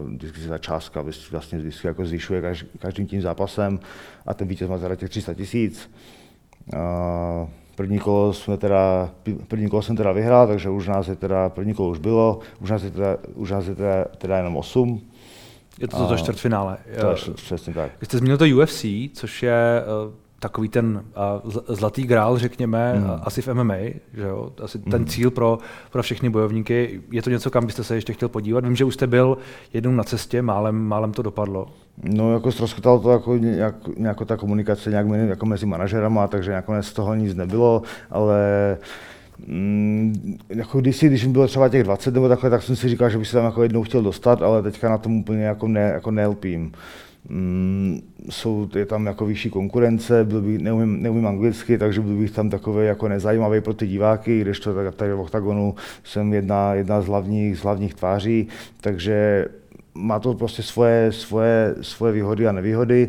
vždycky 0.06 0.40
se 0.40 0.48
ta 0.48 0.58
částka 0.58 1.04
vlastně 1.30 1.58
vždycky 1.58 1.86
jako 1.86 2.06
zvyšuje 2.06 2.42
každým 2.78 3.06
tím 3.06 3.22
zápasem 3.22 3.80
a 4.26 4.34
ten 4.34 4.48
vítěz 4.48 4.68
má 4.68 4.78
teda 4.78 4.96
těch 4.96 5.10
300 5.10 5.34
tisíc. 5.34 5.90
První 7.74 7.98
kolo, 7.98 8.32
jsme 8.32 8.56
teda, 8.56 9.10
první 9.48 9.68
kolo 9.68 9.82
jsem 9.82 9.96
teda 9.96 10.12
vyhrál, 10.12 10.46
takže 10.46 10.70
už 10.70 10.88
nás 10.88 11.08
je 11.08 11.16
teda, 11.16 11.48
první 11.48 11.74
kolo 11.74 11.88
už 11.88 11.98
bylo, 11.98 12.38
už 12.60 12.70
nás 12.70 12.82
je 12.82 12.90
teda, 12.90 13.16
už 13.34 13.50
nás 13.50 13.66
je 13.66 13.74
teda, 13.74 14.04
teda 14.18 14.36
jenom 14.36 14.56
8. 14.56 15.00
Je 15.80 15.88
to 15.88 16.06
to 16.06 16.16
čtvrtfinále. 16.16 16.76
To 17.00 17.10
je 17.10 17.34
přesně 17.34 17.74
tak. 17.74 17.92
Vy 18.00 18.06
jste 18.06 18.18
zmínil 18.18 18.38
to 18.38 18.44
UFC, 18.44 18.84
což 19.14 19.42
je 19.42 19.84
uh, 20.06 20.21
takový 20.42 20.68
ten 20.68 21.04
uh, 21.44 21.52
zlatý 21.68 22.02
grál, 22.02 22.38
řekněme, 22.38 22.94
mm. 22.94 23.10
asi 23.22 23.42
v 23.42 23.54
MMA, 23.54 23.74
že 24.14 24.22
jo? 24.22 24.52
asi 24.62 24.78
mm. 24.78 24.84
ten 24.84 25.06
cíl 25.06 25.30
pro, 25.30 25.58
pro 25.90 26.02
všechny 26.02 26.30
bojovníky. 26.30 27.00
Je 27.10 27.22
to 27.22 27.30
něco, 27.30 27.50
kam 27.50 27.66
byste 27.66 27.84
se 27.84 27.94
ještě 27.94 28.12
chtěl 28.12 28.28
podívat? 28.28 28.64
Vím, 28.64 28.76
že 28.76 28.84
už 28.84 28.94
jste 28.94 29.06
byl 29.06 29.38
jednou 29.72 29.92
na 29.92 30.04
cestě, 30.04 30.42
málem, 30.42 30.74
málem 30.74 31.12
to 31.12 31.22
dopadlo. 31.22 31.66
No, 32.02 32.32
jako 32.32 32.52
ztroskotalo 32.52 33.00
to 33.00 33.10
jako 33.10 33.36
nějak, 33.36 33.74
nějak 33.96 34.16
ta 34.26 34.36
komunikace 34.36 34.90
nějak 34.90 35.06
jako 35.08 35.46
mezi 35.46 35.66
manažerama, 35.66 36.28
takže 36.28 36.52
nakonec 36.52 36.86
z 36.86 36.92
toho 36.92 37.14
nic 37.14 37.34
nebylo, 37.34 37.82
ale 38.10 38.78
Mm, 39.46 40.38
jako 40.48 40.80
kdysi, 40.80 41.06
když 41.06 41.26
mi 41.26 41.32
bylo 41.32 41.46
třeba 41.46 41.68
těch 41.68 41.82
20 41.82 42.14
nebo 42.14 42.28
takhle, 42.28 42.50
tak 42.50 42.62
jsem 42.62 42.76
si 42.76 42.88
říkal, 42.88 43.10
že 43.10 43.18
bych 43.18 43.28
se 43.28 43.36
tam 43.36 43.44
jako 43.44 43.62
jednou 43.62 43.82
chtěl 43.82 44.02
dostat, 44.02 44.42
ale 44.42 44.62
teďka 44.62 44.88
na 44.88 44.98
tom 44.98 45.16
úplně 45.16 45.44
jako, 45.44 45.68
ne, 45.68 45.80
jako 45.80 46.10
nelpím. 46.10 46.72
Mm, 47.28 48.00
jsou, 48.30 48.68
je 48.76 48.86
tam 48.86 49.06
jako 49.06 49.26
vyšší 49.26 49.50
konkurence, 49.50 50.24
byl 50.24 50.42
bych, 50.42 50.58
neumím, 50.58 51.02
neumím 51.02 51.26
anglicky, 51.26 51.78
takže 51.78 52.00
byl 52.00 52.16
bych 52.16 52.30
tam 52.30 52.50
takový 52.50 52.86
jako 52.86 53.08
nezajímavý 53.08 53.60
pro 53.60 53.74
ty 53.74 53.86
diváky, 53.86 54.40
když 54.40 54.60
to 54.60 54.74
tak, 54.74 54.94
tady 54.94 55.12
v 55.12 55.20
OKTAGONu 55.20 55.74
jsem 56.04 56.32
jedna, 56.32 56.74
jedna 56.74 57.02
z 57.02 57.06
hlavních, 57.06 57.58
z 57.58 57.62
hlavních 57.62 57.94
tváří, 57.94 58.48
takže 58.80 59.46
má 59.94 60.18
to 60.18 60.34
prostě 60.34 60.62
svoje, 60.62 61.12
svoje, 61.12 61.74
svoje 61.80 62.12
výhody 62.12 62.48
a 62.48 62.52
nevýhody. 62.52 63.08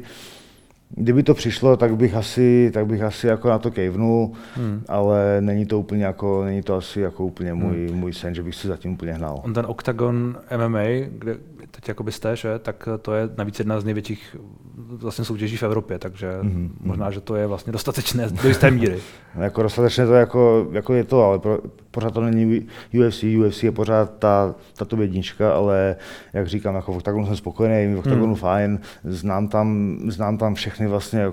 Kdyby 0.95 1.23
to 1.23 1.33
přišlo, 1.33 1.77
tak 1.77 1.95
bych 1.95 2.15
asi, 2.15 2.71
tak 2.73 2.87
bych 2.87 3.01
asi 3.01 3.27
jako 3.27 3.49
na 3.49 3.59
to 3.59 3.71
kejvnul, 3.71 4.31
hmm. 4.55 4.83
ale 4.87 5.37
není 5.39 5.65
to 5.65 5.79
úplně 5.79 6.05
jako, 6.05 6.43
není 6.43 6.61
to 6.61 6.75
asi 6.75 6.99
jako 6.99 7.25
úplně 7.25 7.53
můj, 7.53 7.87
hmm. 7.87 7.99
můj 7.99 8.13
sen, 8.13 8.35
že 8.35 8.43
bych 8.43 8.55
se 8.55 8.67
zatím 8.67 8.93
úplně 8.93 9.13
hnal. 9.13 9.41
On 9.43 9.53
ten 9.53 9.65
Octagon 9.65 10.37
MMA, 10.57 10.83
kde 11.09 11.37
teď 11.75 11.87
jako 11.87 12.03
byste, 12.03 12.35
že, 12.35 12.59
tak 12.59 12.89
to 13.01 13.13
je 13.13 13.29
navíc 13.37 13.59
jedna 13.59 13.79
z 13.79 13.83
největších 13.83 14.35
vlastně 14.77 15.25
soutěží 15.25 15.57
v 15.57 15.63
Evropě, 15.63 15.99
takže 15.99 16.39
mm-hmm. 16.41 16.69
možná, 16.79 17.11
že 17.11 17.21
to 17.21 17.35
je 17.35 17.47
vlastně 17.47 17.73
dostatečné 17.73 18.29
do 18.29 18.47
jisté 18.47 18.71
míry. 18.71 18.99
no, 19.35 19.43
jako 19.43 19.63
dostatečné 19.63 20.05
to 20.05 20.13
jako, 20.13 20.67
jako 20.71 20.93
je 20.93 21.03
to, 21.03 21.23
ale 21.23 21.39
pro, 21.39 21.59
pořád 21.91 22.13
to 22.13 22.21
není 22.21 22.67
UFC, 23.07 23.23
UFC 23.23 23.63
je 23.63 23.71
pořád 23.71 24.17
ta, 24.19 24.55
ta 24.77 24.85
to 24.85 25.01
jednička, 25.01 25.53
ale 25.53 25.95
jak 26.33 26.47
říkám, 26.47 26.75
jako 26.75 26.93
v 26.93 26.97
Octagonu 26.97 27.25
jsem 27.25 27.35
spokojený, 27.35 27.95
v 27.95 27.99
Octagonu 27.99 28.27
mm. 28.27 28.35
fajn, 28.35 28.79
znám 29.03 29.47
tam, 29.47 29.97
znám 30.07 30.37
tam 30.37 30.55
všechny 30.55 30.87
vlastně 30.87 31.31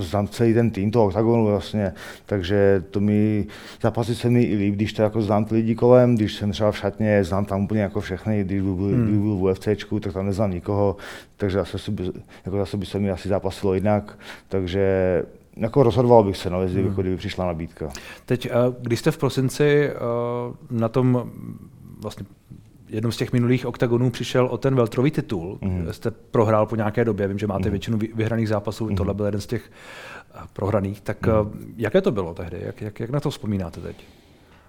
znám 0.00 0.28
celý 0.28 0.54
ten 0.54 0.70
tým 0.70 0.90
toho 0.90 1.06
oktagonu 1.06 1.46
vlastně, 1.46 1.92
takže 2.26 2.84
to 2.90 3.00
mi, 3.00 3.46
zápasy 3.82 4.14
se 4.14 4.30
mi 4.30 4.42
i 4.42 4.56
líp, 4.56 4.74
když 4.74 4.92
to 4.92 5.02
jako 5.02 5.22
znám 5.22 5.44
ty 5.44 5.54
lidi 5.54 5.74
kolem, 5.74 6.14
když 6.14 6.34
jsem 6.34 6.52
třeba 6.52 6.72
v 6.72 6.78
šatně, 6.78 7.24
znám 7.24 7.44
tam 7.44 7.64
úplně 7.64 7.80
jako 7.80 8.00
všechny, 8.00 8.44
když 8.44 8.62
byl, 8.62 8.74
hmm. 8.74 9.06
když 9.06 9.18
byl 9.18 9.36
v 9.36 9.42
UFCčku, 9.42 10.00
tak 10.00 10.12
tam 10.12 10.26
neznám 10.26 10.50
nikoho, 10.50 10.96
takže 11.36 11.58
zase, 11.58 11.90
by, 11.90 12.10
jako 12.44 12.58
zase 12.58 12.76
by 12.76 12.86
se 12.86 12.98
mi 12.98 13.10
asi 13.10 13.28
zápasilo 13.28 13.74
jinak, 13.74 14.18
takže 14.48 15.22
jako 15.56 15.82
rozhodoval 15.82 16.24
bych 16.24 16.36
se, 16.36 16.50
no, 16.50 16.62
jestli 16.62 16.82
hmm. 16.82 16.94
kdyby 16.94 17.16
přišla 17.16 17.46
nabídka. 17.46 17.88
Teď, 18.26 18.46
eh, 18.46 18.50
když 18.80 18.98
jste 18.98 19.10
v 19.10 19.18
prosinci 19.18 19.88
eh, 19.88 19.94
na 20.70 20.88
tom 20.88 21.30
vlastně 22.00 22.26
jednom 22.88 23.12
z 23.12 23.16
těch 23.16 23.32
minulých 23.32 23.66
oktagonů 23.66 24.10
přišel 24.10 24.46
o 24.46 24.58
ten 24.58 24.74
veltrový 24.74 25.10
titul. 25.10 25.58
Mm. 25.60 25.92
Jste 25.92 26.10
prohrál 26.10 26.66
po 26.66 26.76
nějaké 26.76 27.04
době, 27.04 27.28
vím, 27.28 27.38
že 27.38 27.46
máte 27.46 27.68
mm. 27.68 27.70
většinu 27.70 27.98
vyhraných 28.14 28.48
zápasů, 28.48 28.90
mm. 28.90 28.96
tohle 28.96 29.14
byl 29.14 29.26
jeden 29.26 29.40
z 29.40 29.46
těch 29.46 29.70
eh, 30.34 30.38
prohraných. 30.52 31.00
Tak 31.00 31.26
mm. 31.26 31.74
jaké 31.76 32.00
to 32.00 32.12
bylo 32.12 32.34
tehdy? 32.34 32.58
Jak, 32.60 32.80
jak, 32.80 33.00
jak 33.00 33.10
na 33.10 33.20
to 33.20 33.30
vzpomínáte 33.30 33.80
teď? 33.80 33.96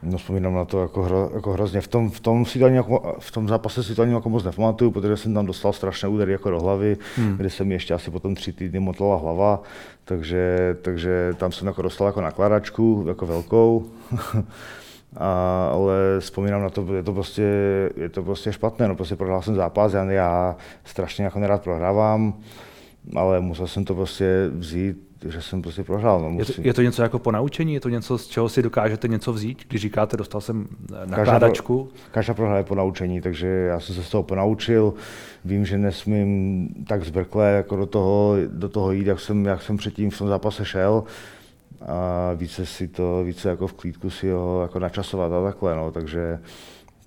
No, 0.04 0.18
vzpomínám 0.18 0.54
na 0.54 0.66
to 0.66 0.82
jako, 0.82 1.04
hro, 1.04 1.32
jako 1.34 1.54
hrozně. 1.54 1.82
V 1.82 1.88
tom, 1.88 2.10
v 2.10 2.20
tom, 2.20 2.46
si 2.46 2.60
to 2.60 2.66
ani 2.66 2.76
jako, 2.76 3.16
v 3.20 3.32
tom 3.32 3.48
zápase 3.48 3.84
si 3.84 3.96
to 3.96 4.02
ani 4.02 4.14
jako 4.14 4.30
moc 4.30 4.44
nepamatuju, 4.44 4.92
protože 4.92 5.18
jsem 5.18 5.34
tam 5.34 5.46
dostal 5.46 5.74
strašné 5.74 6.10
údery 6.10 6.32
jako 6.32 6.50
do 6.50 6.60
hlavy, 6.60 6.98
hmm. 7.16 7.38
kde 7.38 7.50
se 7.50 7.64
mi 7.64 7.74
ještě 7.74 7.94
asi 7.94 8.12
potom 8.12 8.36
tři 8.36 8.54
týdny 8.54 8.80
motlala 8.80 9.16
hlava, 9.16 9.62
takže, 10.06 10.76
takže 10.82 11.34
tam 11.38 11.52
jsem 11.52 11.68
jako 11.68 11.82
dostal 11.82 12.08
jako 12.08 12.22
nakladačku, 12.22 13.06
jako 13.08 13.26
velkou. 13.26 13.86
A, 15.18 15.70
ale 15.74 15.96
vzpomínám 16.20 16.62
na 16.62 16.70
to, 16.70 16.94
je 16.94 17.04
to 17.04 17.14
prostě, 17.14 17.44
je 17.96 18.10
to 18.10 18.24
prostě 18.24 18.54
špatné, 18.54 18.88
no 18.88 18.96
prostě 18.96 19.16
prohrál 19.16 19.42
jsem 19.42 19.56
zápas, 19.56 19.94
já, 19.94 20.04
já 20.12 20.56
strašně 20.84 21.26
jako 21.26 21.40
nerad 21.40 21.64
prohrávám, 21.64 22.34
ale 23.16 23.40
musel 23.40 23.68
jsem 23.68 23.86
to 23.86 23.96
prostě 23.96 24.50
vzít, 24.54 24.98
že 25.30 25.42
jsem 25.42 25.62
prostě 25.62 25.84
prohrál. 25.84 26.22
No, 26.22 26.40
je, 26.40 26.46
to, 26.46 26.52
je 26.58 26.74
to 26.74 26.82
něco 26.82 27.02
jako 27.02 27.20
po 27.20 27.32
naučení? 27.32 27.74
Je 27.74 27.80
to 27.80 27.90
něco, 27.90 28.18
z 28.18 28.28
čeho 28.28 28.50
si 28.50 28.62
dokážete 28.62 29.08
něco 29.08 29.34
vzít? 29.34 29.66
Když 29.68 29.82
říkáte, 29.82 30.18
dostal 30.18 30.42
jsem 30.42 30.68
nakládačku? 31.06 31.84
Každá, 31.84 32.12
každá 32.12 32.34
prohra 32.34 32.58
je 32.58 32.64
po 32.64 32.76
naučení, 32.76 33.22
takže 33.22 33.48
já 33.48 33.80
jsem 33.80 33.96
se 33.96 34.04
z 34.04 34.10
toho 34.10 34.24
ponaučil. 34.24 34.94
Vím, 35.46 35.66
že 35.66 35.78
nesmím 35.78 36.70
tak 36.88 37.04
zbrkle 37.04 37.52
jako 37.52 37.76
do 37.76 37.86
toho, 37.86 38.36
do 38.48 38.70
toho 38.70 38.92
jít, 38.92 39.08
jak 39.08 39.20
jsem, 39.20 39.46
jak 39.46 39.62
jsem 39.62 39.78
předtím 39.78 40.10
v 40.10 40.18
tom 40.18 40.28
zápase 40.28 40.66
šel 40.66 41.04
a 41.88 42.34
více 42.34 42.66
si 42.66 42.88
to, 42.88 43.24
více 43.24 43.50
jako 43.50 43.68
v 43.68 43.74
klídku 43.74 44.10
si 44.10 44.30
ho 44.30 44.62
jako 44.62 44.80
načasovat 44.80 45.32
a 45.32 45.44
takhle, 45.44 45.76
no, 45.76 45.92
takže 45.92 46.40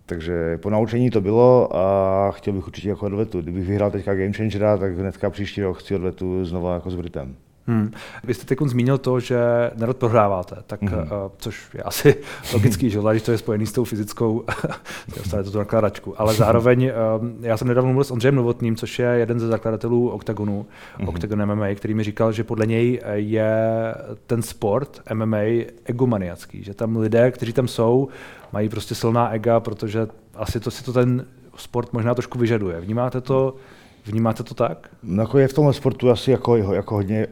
takže 0.06 0.58
po 0.58 0.70
naučení 0.70 1.10
to 1.10 1.20
bylo 1.20 1.76
a 1.76 2.30
chtěl 2.30 2.52
bych 2.52 2.66
určitě 2.66 2.88
jako 2.88 3.06
odvetu. 3.06 3.40
Kdybych 3.40 3.66
vyhrál 3.66 3.90
teďka 3.90 4.14
Game 4.14 4.32
Changera, 4.32 4.76
tak 4.76 4.98
hnedka 4.98 5.30
příští 5.30 5.62
rok 5.62 5.78
chci 5.78 5.94
odvetu 5.94 6.44
znova 6.44 6.74
jako 6.74 6.90
s 6.90 6.94
Britem. 6.94 7.36
Hmm. 7.66 7.92
Vy 8.24 8.34
jste 8.34 8.46
teď 8.46 8.58
zmínil 8.66 8.98
to, 8.98 9.20
že 9.20 9.38
nerad 9.74 9.96
prohráváte, 9.96 10.56
tak, 10.66 10.82
hmm. 10.82 10.92
uh, 10.92 11.08
což 11.36 11.74
je 11.74 11.82
asi 11.82 12.16
logický, 12.52 12.90
že 12.90 13.00
když 13.10 13.22
to 13.22 13.32
je 13.32 13.38
spojený 13.38 13.66
s 13.66 13.72
tou 13.72 13.84
fyzickou, 13.84 14.44
dostanete 15.16 15.50
to 15.50 15.58
nakladačku. 15.58 16.20
Ale 16.20 16.34
zároveň, 16.34 16.84
uh, 16.84 17.28
já 17.40 17.56
jsem 17.56 17.68
nedávno 17.68 17.88
mluvil 17.88 18.04
s 18.04 18.10
Ondřejem 18.10 18.34
Novotným, 18.34 18.76
což 18.76 18.98
je 18.98 19.06
jeden 19.06 19.40
ze 19.40 19.46
zakladatelů 19.46 20.08
Octagonu, 20.08 20.66
hmm. 20.98 21.08
Octagon 21.08 21.46
MMA, 21.46 21.74
který 21.74 21.94
mi 21.94 22.04
říkal, 22.04 22.32
že 22.32 22.44
podle 22.44 22.66
něj 22.66 23.00
je 23.14 23.54
ten 24.26 24.42
sport 24.42 25.00
MMA 25.14 25.38
egomaniacký, 25.84 26.64
že 26.64 26.74
tam 26.74 26.96
lidé, 26.96 27.30
kteří 27.30 27.52
tam 27.52 27.68
jsou, 27.68 28.08
mají 28.52 28.68
prostě 28.68 28.94
silná 28.94 29.30
ega, 29.30 29.60
protože 29.60 30.06
asi 30.34 30.60
to 30.60 30.70
si 30.70 30.84
to 30.84 30.92
ten 30.92 31.26
sport 31.56 31.92
možná 31.92 32.14
trošku 32.14 32.38
vyžaduje. 32.38 32.80
Vnímáte 32.80 33.20
to? 33.20 33.54
Vnímáte 34.06 34.42
to 34.42 34.54
tak? 34.54 34.88
No, 35.02 35.22
jako 35.22 35.38
je 35.38 35.48
v 35.48 35.52
tomhle 35.52 35.74
sportu 35.74 36.10
asi 36.10 36.30
jako, 36.30 36.56
jako 36.56 36.94
hodně 36.94 37.26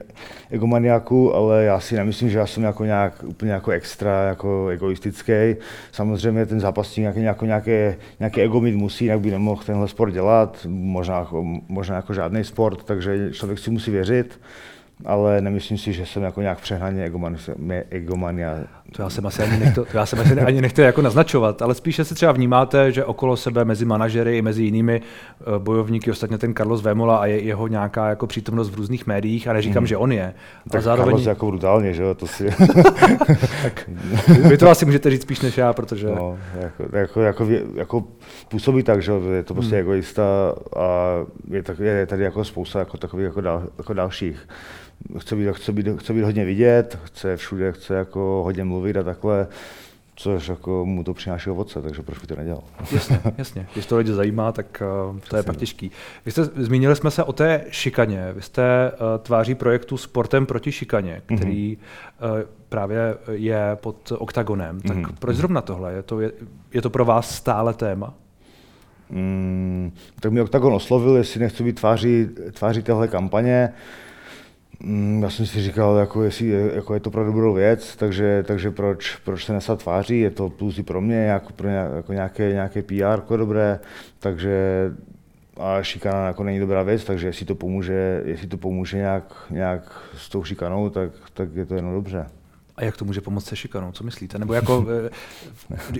egomaniáků, 0.50 1.34
ale 1.34 1.64
já 1.64 1.80
si 1.80 1.96
nemyslím, 1.96 2.30
že 2.30 2.38
já 2.38 2.46
jsem 2.46 2.62
jako 2.62 2.84
nějak 2.84 3.24
úplně 3.26 3.52
jako 3.52 3.70
extra 3.70 4.22
jako 4.22 4.68
egoistický. 4.68 5.56
Samozřejmě 5.92 6.46
ten 6.46 6.60
zápasník 6.60 7.02
nějaký, 7.02 7.22
jako 7.22 7.46
nějaké, 7.46 7.96
nějaké 8.20 8.42
ego 8.42 8.60
mít 8.60 8.74
musí, 8.74 9.04
jinak 9.04 9.20
by 9.20 9.30
nemohl 9.30 9.62
tenhle 9.66 9.88
sport 9.88 10.12
dělat, 10.12 10.66
možná, 10.68 11.18
jako, 11.18 11.44
možná 11.68 11.96
jako 11.96 12.14
žádný 12.14 12.44
sport, 12.44 12.84
takže 12.84 13.30
člověk 13.32 13.58
si 13.58 13.70
musí 13.70 13.90
věřit 13.90 14.40
ale 15.04 15.40
nemyslím 15.40 15.78
si, 15.78 15.92
že 15.92 16.06
jsem 16.06 16.22
jako 16.22 16.40
nějak 16.40 16.60
přehnaně 16.60 17.10
egomania. 17.90 18.58
To 18.92 19.02
já 19.02 19.10
jsem 19.10 19.26
asi 19.26 19.42
ani 19.42 19.58
nechtěl, 19.58 19.84
to 19.84 19.96
já 19.96 20.06
jsem 20.06 20.20
asi 20.20 20.40
ani 20.40 20.60
nechtěl 20.60 20.84
jako 20.84 21.02
naznačovat, 21.02 21.62
ale 21.62 21.74
spíše 21.74 22.04
si 22.04 22.14
třeba 22.14 22.32
vnímáte, 22.32 22.92
že 22.92 23.04
okolo 23.04 23.36
sebe 23.36 23.64
mezi 23.64 23.84
manažery 23.84 24.38
i 24.38 24.42
mezi 24.42 24.62
jinými 24.62 25.00
eh, 25.00 25.44
bojovníky, 25.58 26.10
ostatně 26.10 26.38
ten 26.38 26.54
Carlos 26.54 26.82
Vémola 26.82 27.16
a 27.16 27.26
je, 27.26 27.42
jeho 27.42 27.68
nějaká 27.68 28.08
jako 28.08 28.26
přítomnost 28.26 28.70
v 28.70 28.74
různých 28.74 29.06
médiích, 29.06 29.48
a 29.48 29.52
neříkám, 29.52 29.80
hmm. 29.80 29.86
že 29.86 29.96
on 29.96 30.12
je. 30.12 30.34
Tak 30.70 30.82
zároveň... 30.82 31.06
Carlos 31.06 31.26
jako 31.26 31.46
brutálně, 31.46 31.94
že 31.94 32.02
jo, 32.02 32.14
to 32.14 32.26
si... 32.26 32.50
tak, 33.62 33.90
vy 34.48 34.58
to 34.58 34.70
asi 34.70 34.84
můžete 34.84 35.10
říct 35.10 35.22
spíš 35.22 35.40
než 35.40 35.58
já, 35.58 35.72
protože... 35.72 36.06
No, 36.06 36.38
jako, 36.60 36.96
jako, 36.96 37.20
jako, 37.20 37.46
jako 37.74 38.04
působí 38.48 38.82
tak, 38.82 39.02
že 39.02 39.12
je 39.34 39.42
to 39.42 39.54
prostě 39.54 39.76
hmm. 39.76 39.80
egoista 39.80 40.54
a 40.76 41.16
je, 41.50 41.62
tak, 41.62 41.78
je 41.78 42.06
tady 42.06 42.22
jako 42.22 42.44
spousta 42.44 42.78
jako 42.78 42.96
takových 42.96 43.24
jako, 43.24 43.40
dal, 43.40 43.62
jako 43.78 43.92
dalších 43.92 44.48
chce 45.18 45.36
být, 45.36 45.52
chce, 45.52 45.72
být, 45.72 45.86
chce 45.98 46.12
být 46.12 46.22
hodně 46.22 46.44
vidět, 46.44 46.98
chce 47.04 47.36
všude, 47.36 47.72
chce 47.72 47.94
jako 47.94 48.42
hodně 48.44 48.64
mluvit 48.64 48.96
a 48.96 49.02
takhle, 49.02 49.46
což 50.16 50.48
jako 50.48 50.86
mu 50.86 51.04
to 51.04 51.14
přináší 51.14 51.50
ovoce, 51.50 51.82
takže 51.82 52.02
proč 52.02 52.18
by 52.18 52.26
to 52.26 52.36
nedělal? 52.36 52.62
Jasně, 52.92 53.20
jasně. 53.38 53.66
Když 53.72 53.86
to 53.86 53.96
lidi 53.96 54.12
zajímá, 54.12 54.52
tak 54.52 54.82
uh, 55.12 55.18
to 55.28 55.36
je 55.36 55.42
pak 55.42 55.56
těžký. 55.56 55.90
Vy 56.26 56.32
jste, 56.32 56.44
zmínili 56.44 56.96
jsme 56.96 57.10
se 57.10 57.24
o 57.24 57.32
té 57.32 57.64
šikaně. 57.70 58.32
Vy 58.32 58.42
jste 58.42 58.92
uh, 58.92 59.22
tváří 59.22 59.54
projektu 59.54 59.96
Sportem 59.96 60.46
proti 60.46 60.72
šikaně, 60.72 61.22
mhm. 61.28 61.38
který 61.38 61.76
mm-hmm. 61.76 62.40
uh, 62.40 62.42
právě 62.68 63.16
je 63.30 63.60
pod 63.74 64.12
oktagonem. 64.18 64.80
Tak 64.80 64.96
mm-hmm. 64.96 65.14
proč 65.18 65.36
zrovna 65.36 65.60
tohle? 65.60 65.92
Je 65.92 66.02
to, 66.02 66.20
je, 66.20 66.32
je 66.74 66.82
to 66.82 66.90
pro 66.90 67.04
vás 67.04 67.34
stále 67.34 67.74
téma? 67.74 68.14
Mm, 69.10 69.92
tak 70.20 70.32
mi 70.32 70.40
Oktagon 70.40 70.72
oslovil, 70.72 71.16
jestli 71.16 71.40
nechci 71.40 71.62
být 71.62 71.80
tváří, 71.80 72.28
tváří 72.52 72.82
téhle 72.82 73.08
kampaně. 73.08 73.68
Uh, 73.72 73.78
já 75.20 75.30
jsem 75.30 75.46
si 75.46 75.62
říkal, 75.62 75.96
jako, 75.96 76.22
jestli 76.22 76.46
je, 76.46 76.74
jako 76.74 76.94
je 76.94 77.00
to 77.00 77.10
pro 77.10 77.24
dobrou 77.24 77.54
věc, 77.54 77.96
takže, 77.96 78.44
takže 78.46 78.70
proč, 78.70 79.16
proč 79.16 79.44
se 79.44 79.52
nesat 79.52 79.82
tváří, 79.82 80.20
je 80.20 80.30
to 80.30 80.50
plus 80.50 80.78
i 80.78 80.82
pro 80.82 81.00
mě, 81.00 81.16
jako, 81.16 81.52
pro 81.52 81.68
jako 81.68 82.12
nějaké, 82.12 82.52
nějaké 82.52 82.82
PR 82.82 82.94
jako 82.94 83.36
dobré, 83.36 83.80
takže 84.18 84.90
a 85.56 85.82
šikana 85.82 86.26
jako 86.26 86.44
není 86.44 86.58
dobrá 86.58 86.82
věc, 86.82 87.04
takže 87.04 87.26
jestli 87.26 87.46
to 87.46 87.54
pomůže, 87.54 88.22
jestli 88.24 88.46
to 88.46 88.56
pomůže 88.56 88.96
nějak, 88.96 89.46
nějak 89.50 89.92
s 90.16 90.28
tou 90.28 90.44
šikanou, 90.44 90.90
tak, 90.90 91.10
tak 91.34 91.54
je 91.54 91.66
to 91.66 91.74
jenom 91.74 91.94
dobře. 91.94 92.26
A 92.76 92.84
jak 92.84 92.96
to 92.96 93.04
může 93.04 93.20
pomoct 93.20 93.44
se 93.44 93.56
šikanou? 93.56 93.92
Co 93.92 94.04
myslíte? 94.04 94.38
Nebo 94.38 94.54
jako 94.54 94.86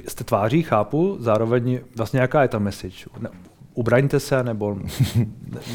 jste 0.08 0.24
tváří, 0.24 0.62
chápu, 0.62 1.16
zároveň 1.20 1.80
vlastně 1.96 2.20
jaká 2.20 2.42
je 2.42 2.48
ta 2.48 2.58
message? 2.58 3.06
Ubraňte 3.74 4.20
se, 4.20 4.42
nebo... 4.42 4.76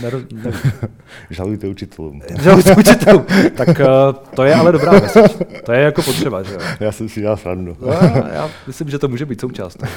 Ne, 0.01 0.11
ne, 0.11 0.11
ne, 0.33 0.51
Žalujte 1.29 1.67
učitelům. 1.67 2.21
Žalujte 2.41 2.75
učitelům. 2.75 3.25
Tak 3.55 3.67
uh, 3.67 3.85
to 4.35 4.43
je 4.43 4.55
ale 4.55 4.71
dobrá 4.71 4.91
věc. 4.91 5.17
To 5.65 5.71
je 5.71 5.81
jako 5.81 6.01
potřeba, 6.01 6.43
že 6.43 6.53
jo? 6.53 6.59
Já 6.79 6.91
jsem 6.91 7.09
si 7.09 7.21
dělal 7.21 7.37
srandu. 7.37 7.77
No, 7.81 7.87
já 8.33 8.49
myslím, 8.67 8.89
že 8.89 8.99
to 8.99 9.07
může 9.07 9.25
být 9.25 9.41
součást. 9.41 9.83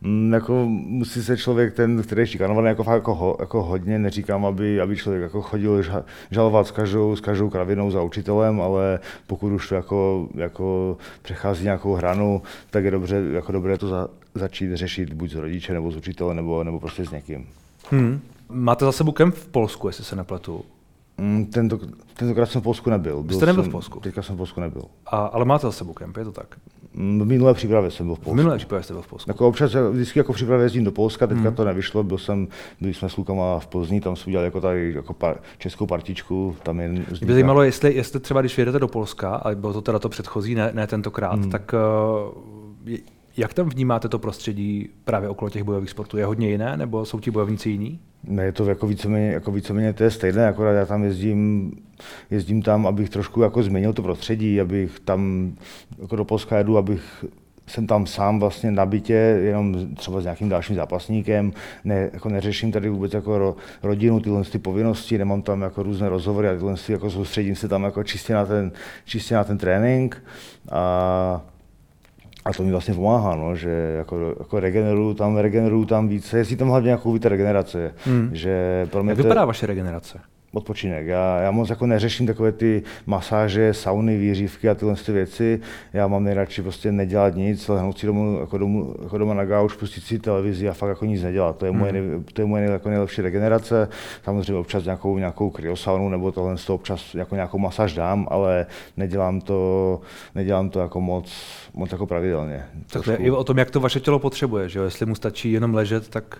Mm, 0.00 0.32
jako 0.32 0.64
musí 0.68 1.22
se 1.22 1.36
člověk, 1.36 1.74
ten, 1.74 2.02
který 2.02 2.22
je 2.22 2.26
šikanovaný, 2.26 2.68
jako, 2.68 2.84
jako, 2.90 3.14
ho, 3.14 3.36
jako 3.40 3.62
hodně, 3.62 3.98
neříkám, 3.98 4.46
aby, 4.46 4.80
aby 4.80 4.96
člověk 4.96 5.22
jako 5.22 5.42
chodil 5.42 5.82
žalovat 6.30 6.66
s 6.66 6.70
každou, 6.70 7.16
s 7.16 7.20
každou 7.20 7.50
kravinou 7.50 7.90
za 7.90 8.02
učitelem, 8.02 8.60
ale 8.60 8.98
pokud 9.26 9.52
už 9.52 9.68
to 9.68 9.74
jako, 9.74 10.28
jako 10.34 10.96
přechází 11.22 11.64
nějakou 11.64 11.94
hranu, 11.94 12.42
tak 12.70 12.84
je 12.84 12.90
dobře, 12.90 13.22
jako 13.32 13.52
dobré 13.52 13.78
to 13.78 13.88
za, 13.88 14.08
začít 14.34 14.76
řešit 14.76 15.12
buď 15.12 15.30
s 15.30 15.34
rodiče, 15.34 15.72
nebo 15.72 15.90
s 15.90 15.96
učitelem, 15.96 16.36
nebo, 16.36 16.64
nebo 16.64 16.80
prostě 16.80 17.06
s 17.06 17.10
někým. 17.10 17.46
Hmm. 17.90 18.20
Máte 18.48 18.84
za 18.84 18.92
sebou 18.92 19.12
kemp 19.12 19.34
v 19.34 19.46
Polsku, 19.46 19.88
jestli 19.88 20.04
se 20.04 20.16
nepletu? 20.16 20.64
Mm, 21.18 21.46
tento, 21.46 21.78
tentokrát 22.14 22.46
jsem 22.46 22.60
v 22.60 22.64
Polsku 22.64 22.90
nebyl. 22.90 23.22
Byl 23.22 23.36
Jste 23.36 23.46
nebyl 23.46 23.62
jsem, 23.62 23.70
v 23.70 23.72
Polsku? 23.72 24.00
Teďka 24.00 24.22
jsem 24.22 24.34
v 24.34 24.38
Polsku 24.38 24.60
nebyl. 24.60 24.82
A, 25.06 25.16
ale 25.16 25.44
máte 25.44 25.66
za 25.66 25.72
sebou 25.72 25.92
kemp, 25.92 26.16
je 26.16 26.24
to 26.24 26.32
tak? 26.32 26.46
Mm, 26.94 27.20
v 27.20 27.26
minulé 27.26 27.54
přípravě 27.54 27.90
jsem 27.90 28.06
byl 28.06 28.14
v 28.14 28.18
Polsku. 28.18 28.34
V 28.34 28.36
minulé 28.36 28.56
přípravě 28.56 28.82
jste 28.82 28.92
byl 28.92 29.02
v 29.02 29.06
Polsku. 29.06 29.30
Jako 29.30 29.48
občas 29.48 29.74
vždycky 29.90 30.18
jako 30.18 30.32
přípravě 30.32 30.64
jezdím 30.64 30.84
do 30.84 30.92
Polska, 30.92 31.26
teďka 31.26 31.42
hmm. 31.42 31.54
to 31.54 31.64
nevyšlo, 31.64 32.02
byl 32.02 32.18
jsem, 32.18 32.48
byli 32.80 32.94
jsme 32.94 33.08
s 33.08 33.16
Lukama 33.16 33.58
v 33.58 33.66
Plzni, 33.66 34.00
tam 34.00 34.16
jsme 34.16 34.30
udělali 34.30 34.46
jako 34.46 34.60
tady 34.60 34.92
jako 34.94 35.14
par, 35.14 35.36
českou 35.58 35.86
partičku. 35.86 36.56
Tam 36.62 36.80
je 36.80 36.88
Mě 36.88 37.04
by 37.26 37.32
zajímalo, 37.32 37.62
jestli, 37.62 37.94
jestli 37.94 38.20
třeba 38.20 38.40
když 38.40 38.58
jedete 38.58 38.78
do 38.78 38.88
Polska, 38.88 39.34
ale 39.34 39.56
bylo 39.56 39.72
to 39.72 39.82
teda 39.82 39.98
to 39.98 40.08
předchozí, 40.08 40.54
ne, 40.54 40.70
ne 40.74 40.86
tentokrát, 40.86 41.40
hmm. 41.40 41.50
tak 41.50 41.74
uh, 42.84 42.96
jak 43.36 43.54
tam 43.54 43.68
vnímáte 43.68 44.08
to 44.08 44.18
prostředí 44.18 44.88
právě 45.04 45.28
okolo 45.28 45.50
těch 45.50 45.62
bojových 45.62 45.90
sportů? 45.90 46.18
Je 46.18 46.26
hodně 46.26 46.50
jiné, 46.50 46.76
nebo 46.76 47.04
jsou 47.04 47.20
ti 47.20 47.30
bojovníci 47.30 47.70
jiní? 47.70 48.00
Ne, 48.24 48.44
je 48.44 48.52
to 48.52 48.64
jako 48.64 48.86
víceméně, 48.86 49.26
jako 49.26 49.52
víceméně 49.52 49.92
to 49.92 50.04
je 50.04 50.10
stejné, 50.10 50.48
akorát 50.48 50.72
já 50.72 50.86
tam 50.86 51.04
jezdím, 51.04 51.72
jezdím 52.30 52.62
tam, 52.62 52.86
abych 52.86 53.10
trošku 53.10 53.42
jako 53.42 53.62
změnil 53.62 53.92
to 53.92 54.02
prostředí, 54.02 54.60
abych 54.60 55.00
tam 55.00 55.52
jako 55.98 56.16
do 56.16 56.24
Polska 56.24 56.58
jedu, 56.58 56.78
abych 56.78 57.24
jsem 57.66 57.86
tam 57.86 58.06
sám 58.06 58.40
vlastně 58.40 58.70
na 58.70 58.86
bytě, 58.86 59.12
jenom 59.42 59.94
třeba 59.94 60.20
s 60.20 60.24
nějakým 60.24 60.48
dalším 60.48 60.76
zápasníkem, 60.76 61.52
ne, 61.84 62.10
jako 62.12 62.28
neřeším 62.28 62.72
tady 62.72 62.88
vůbec 62.88 63.12
jako 63.12 63.38
ro, 63.38 63.56
rodinu, 63.82 64.20
tyhle 64.20 64.44
ty 64.44 64.58
povinnosti, 64.58 65.18
nemám 65.18 65.42
tam 65.42 65.62
jako 65.62 65.82
různé 65.82 66.08
rozhovory 66.08 66.48
a 66.48 66.52
tyhle 66.52 66.74
jako 66.88 67.10
soustředím 67.10 67.56
se 67.56 67.68
tam 67.68 67.82
jako 67.84 68.04
čistě 68.04 68.34
na 68.34 68.46
ten, 68.46 68.72
čistě 69.04 69.34
na 69.34 69.44
ten 69.44 69.58
trénink. 69.58 70.22
A 70.70 71.53
a 72.44 72.52
to 72.52 72.62
mi 72.62 72.70
vlastně 72.70 72.94
pomáhá, 72.94 73.36
no, 73.36 73.56
že 73.56 73.70
jako, 73.98 74.34
jako 74.38 74.60
regeneruju 74.60 75.14
tam, 75.14 75.36
regeneruju 75.36 75.84
tam 75.84 76.08
více, 76.08 76.38
jestli 76.38 76.56
tam 76.56 76.68
hlavně 76.68 76.86
nějakou 76.86 77.12
víte 77.12 77.28
regenerace. 77.28 77.94
Hmm. 78.04 78.30
Že 78.32 78.86
pro 78.90 79.02
mě 79.02 79.10
Jak 79.10 79.18
vypadá 79.18 79.44
vaše 79.44 79.66
regenerace? 79.66 80.20
Odpočinek. 80.56 81.06
Já, 81.06 81.40
já 81.40 81.50
moc 81.50 81.70
jako 81.70 81.86
neřeším 81.86 82.26
takové 82.26 82.52
ty 82.52 82.82
masáže, 83.06 83.74
sauny, 83.74 84.18
výřívky 84.18 84.68
a 84.68 84.74
tyhle 84.74 84.94
ty 84.94 85.12
věci. 85.12 85.60
Já 85.92 86.06
mám 86.06 86.24
nejradši 86.24 86.62
prostě 86.62 86.92
nedělat 86.92 87.34
nic, 87.34 87.68
lehnout 87.68 87.98
si 87.98 88.06
domů, 88.06 88.38
jako, 88.40 88.58
domů, 88.58 88.94
jako 89.02 89.18
doma 89.18 89.34
na 89.34 89.44
gauč, 89.44 89.74
pustit 89.74 90.00
si 90.00 90.18
televizi 90.18 90.68
a 90.68 90.72
fakt 90.72 90.88
jako 90.88 91.04
nic 91.04 91.22
nedělat. 91.22 91.56
To 91.56 91.66
je 91.66 91.72
moje, 91.72 91.92
hmm. 91.92 92.24
to 92.32 92.42
je 92.42 92.46
moje 92.46 92.64
jako 92.64 92.88
nejlepší 92.88 93.22
regenerace. 93.22 93.88
Samozřejmě 94.22 94.54
občas 94.54 94.84
nějakou, 94.84 95.18
nějakou 95.18 95.50
kryosaunu 95.50 96.08
nebo 96.08 96.32
tohle 96.32 96.58
z 96.58 96.64
toho 96.64 96.74
občas 96.74 97.14
jako 97.14 97.34
nějakou 97.34 97.58
masáž 97.58 97.94
dám, 97.94 98.26
ale 98.30 98.66
nedělám 98.96 99.40
to, 99.40 100.00
nedělám 100.34 100.68
to 100.70 100.80
jako 100.80 101.00
moc, 101.00 101.32
moc 101.74 101.92
jako 101.92 102.06
pravidelně. 102.06 102.64
Tak 102.92 103.04
to 103.04 103.10
je 103.10 103.16
i 103.16 103.30
o 103.30 103.44
tom, 103.44 103.58
jak 103.58 103.70
to 103.70 103.80
vaše 103.80 104.00
tělo 104.00 104.18
potřebuje, 104.18 104.68
že 104.68 104.78
jo? 104.78 104.84
Jestli 104.84 105.06
mu 105.06 105.14
stačí 105.14 105.52
jenom 105.52 105.74
ležet, 105.74 106.08
tak 106.08 106.38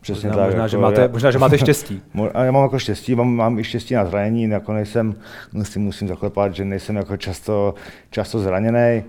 Přesně 0.00 0.28
možná, 0.28 0.42
tak. 0.42 0.46
Možná, 0.46 0.62
jako 0.62 0.70
že 0.70 0.78
máte, 0.78 1.00
já, 1.00 1.08
možná, 1.08 1.30
že 1.30 1.38
máte 1.38 1.58
štěstí. 1.58 2.02
A 2.34 2.44
já 2.44 2.52
mám 2.52 2.62
jako 2.62 2.78
štěstí, 2.78 3.14
mám, 3.14 3.34
mám 3.34 3.58
i 3.58 3.64
štěstí 3.64 3.94
na 3.94 4.04
zranění, 4.06 4.42
jako 4.42 4.72
nejsem, 4.72 5.14
si 5.62 5.78
musím 5.78 6.08
zaklepat, 6.08 6.54
že 6.54 6.64
nejsem 6.64 6.96
jako 6.96 7.16
často, 7.16 7.74
často 8.10 8.38
zraněný, 8.38 9.04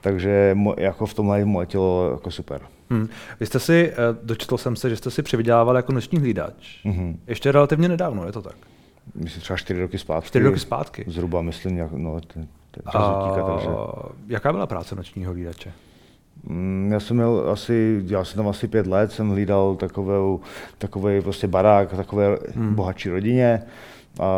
takže 0.00 0.56
jako 0.76 1.06
v 1.06 1.14
tomhle 1.14 1.38
je 1.38 1.44
moje 1.44 1.66
tělo 1.66 2.10
jako 2.12 2.30
super. 2.30 2.60
Hmm. 2.90 3.08
Vy 3.40 3.46
jste 3.46 3.58
si, 3.58 3.92
eh, 3.92 3.96
dočetl 4.22 4.58
jsem 4.58 4.76
se, 4.76 4.90
že 4.90 4.96
jste 4.96 5.10
si 5.10 5.22
přivydělával 5.22 5.76
jako 5.76 5.92
noční 5.92 6.18
hlídač. 6.18 6.80
Hmm. 6.84 7.18
Ještě 7.26 7.52
relativně 7.52 7.88
nedávno, 7.88 8.26
je 8.26 8.32
to 8.32 8.42
tak? 8.42 8.56
Myslím 9.14 9.42
třeba 9.42 9.56
čtyři 9.56 9.80
roky 9.80 9.98
zpátky. 9.98 10.28
Čtyři 10.28 10.44
roky 10.44 10.58
zpátky? 10.58 11.04
Zhruba, 11.06 11.42
myslím, 11.42 11.74
nějak, 11.74 11.92
no, 11.92 12.20
ten, 12.20 12.48
ten 12.70 12.82
a, 12.86 13.30
takže... 13.46 13.68
Jaká 14.28 14.52
byla 14.52 14.66
práce 14.66 14.94
nočního 14.94 15.32
hlídače? 15.32 15.72
Mm, 16.46 16.90
já 16.92 17.00
jsem 17.00 17.16
měl 17.16 17.46
asi, 17.52 18.00
dělal 18.02 18.24
jsem 18.24 18.36
tam 18.36 18.48
asi 18.48 18.68
pět 18.68 18.86
let, 18.86 19.12
jsem 19.12 19.30
hlídal 19.30 19.76
takovou, 19.76 20.40
takový 20.78 21.20
prostě 21.20 21.46
barák, 21.46 21.96
takové 21.96 22.38
hmm. 22.54 22.74
bohatší 22.74 23.08
rodině 23.08 23.62
a 24.20 24.28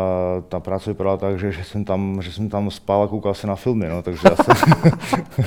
ta 0.49 0.59
práce 0.59 0.89
vypadala 0.89 1.17
tak, 1.17 1.39
že, 1.39 1.51
že, 1.51 1.63
jsem 1.63 1.85
tam, 1.85 2.21
že 2.21 2.31
jsem 2.31 2.49
tam 2.49 2.71
spal 2.71 3.03
a 3.03 3.07
koukal 3.07 3.33
se 3.33 3.47
na 3.47 3.55
filmy, 3.55 3.89
no, 3.89 4.01
takže, 4.01 4.21
já 4.29 4.35
jsem, 4.35 4.83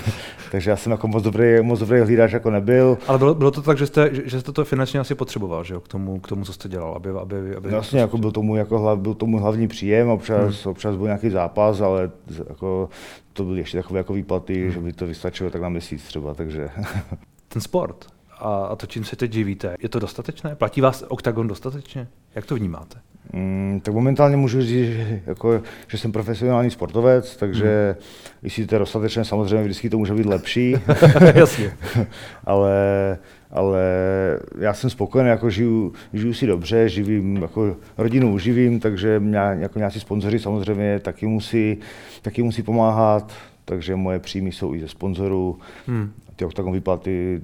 takže 0.50 0.70
já 0.70 0.76
jsem 0.76 0.92
jako 0.92 1.08
moc 1.08 1.22
dobrý, 1.22 1.62
moc 1.62 1.80
dobrý 1.80 2.00
hlídač 2.00 2.32
jako 2.32 2.50
nebyl. 2.50 2.98
Ale 3.06 3.18
bylo, 3.18 3.34
bylo 3.34 3.50
to 3.50 3.62
tak, 3.62 3.78
že 3.78 3.86
jste, 3.86 4.10
že 4.24 4.40
jste 4.40 4.52
to 4.52 4.64
finančně 4.64 5.00
asi 5.00 5.14
potřeboval, 5.14 5.64
že 5.64 5.74
jo, 5.74 5.80
k 5.80 5.88
tomu, 5.88 6.20
k 6.20 6.28
tomu 6.28 6.44
co 6.44 6.52
jste 6.52 6.68
dělal, 6.68 6.94
aby, 6.94 7.10
aby, 7.10 7.56
aby 7.56 7.72
Jasně, 7.72 8.00
jako 8.00 8.18
byl 8.18 8.32
tomu, 8.32 8.56
jako 8.56 8.78
hlav, 8.78 8.98
byl 8.98 9.14
tomu 9.14 9.38
hlavní 9.38 9.68
příjem, 9.68 10.08
občas, 10.08 10.64
hmm. 10.64 10.70
občas 10.70 10.96
byl 10.96 11.06
nějaký 11.06 11.30
zápas, 11.30 11.80
ale 11.80 12.10
jako 12.48 12.88
to 13.32 13.44
byly 13.44 13.58
ještě 13.58 13.76
takové 13.76 13.98
jako 13.98 14.12
výplaty, 14.12 14.62
hmm. 14.62 14.72
že 14.72 14.80
by 14.80 14.92
to 14.92 15.06
vystačilo 15.06 15.50
tak 15.50 15.62
na 15.62 15.68
měsíc 15.68 16.02
třeba, 16.02 16.34
takže. 16.34 16.70
Ten 17.48 17.62
sport 17.62 18.06
a, 18.38 18.64
a 18.66 18.76
to, 18.76 18.86
čím 18.86 19.04
se 19.04 19.16
teď 19.16 19.32
živíte, 19.32 19.76
je 19.80 19.88
to 19.88 19.98
dostatečné? 19.98 20.54
Platí 20.54 20.80
vás 20.80 21.04
OKTAGON 21.08 21.48
dostatečně? 21.48 22.08
Jak 22.34 22.46
to 22.46 22.54
vnímáte? 22.54 22.98
Mm, 23.32 23.80
tak 23.82 23.94
momentálně 23.94 24.36
můžu 24.36 24.62
říct, 24.62 24.92
že, 24.92 25.20
jako, 25.26 25.62
že 25.88 25.98
jsem 25.98 26.12
profesionální 26.12 26.70
sportovec, 26.70 27.36
takže 27.36 27.94
hmm. 27.94 28.04
jestli 28.42 28.66
to 28.66 28.74
je 28.74 28.78
dostatečné, 28.78 29.24
samozřejmě 29.24 29.64
vždycky 29.64 29.90
to 29.90 29.98
může 29.98 30.14
být 30.14 30.26
lepší. 30.26 30.76
Jasně. 31.34 31.72
ale, 32.44 33.18
ale 33.50 33.82
já 34.58 34.74
jsem 34.74 34.90
spokojený, 34.90 35.30
jako 35.30 35.50
žiju, 35.50 35.92
žiju 36.12 36.34
si 36.34 36.46
dobře, 36.46 36.88
živím, 36.88 37.36
jako 37.36 37.76
rodinu 37.98 38.34
uživím, 38.34 38.80
takže 38.80 39.20
mě, 39.20 39.38
jako 39.38 39.78
nějací 39.78 40.00
sponzoři 40.00 40.38
samozřejmě 40.38 40.98
taky 40.98 41.26
musí, 41.26 41.78
taky 42.22 42.42
musí 42.42 42.62
pomáhat, 42.62 43.32
takže 43.64 43.96
moje 43.96 44.18
příjmy 44.18 44.52
jsou 44.52 44.74
i 44.74 44.80
ze 44.80 44.88
sponzorů. 44.88 45.58
Hmm. 45.86 46.12
Ty 46.36 46.44
oktagon 46.44 46.72
výplaty 46.72 47.40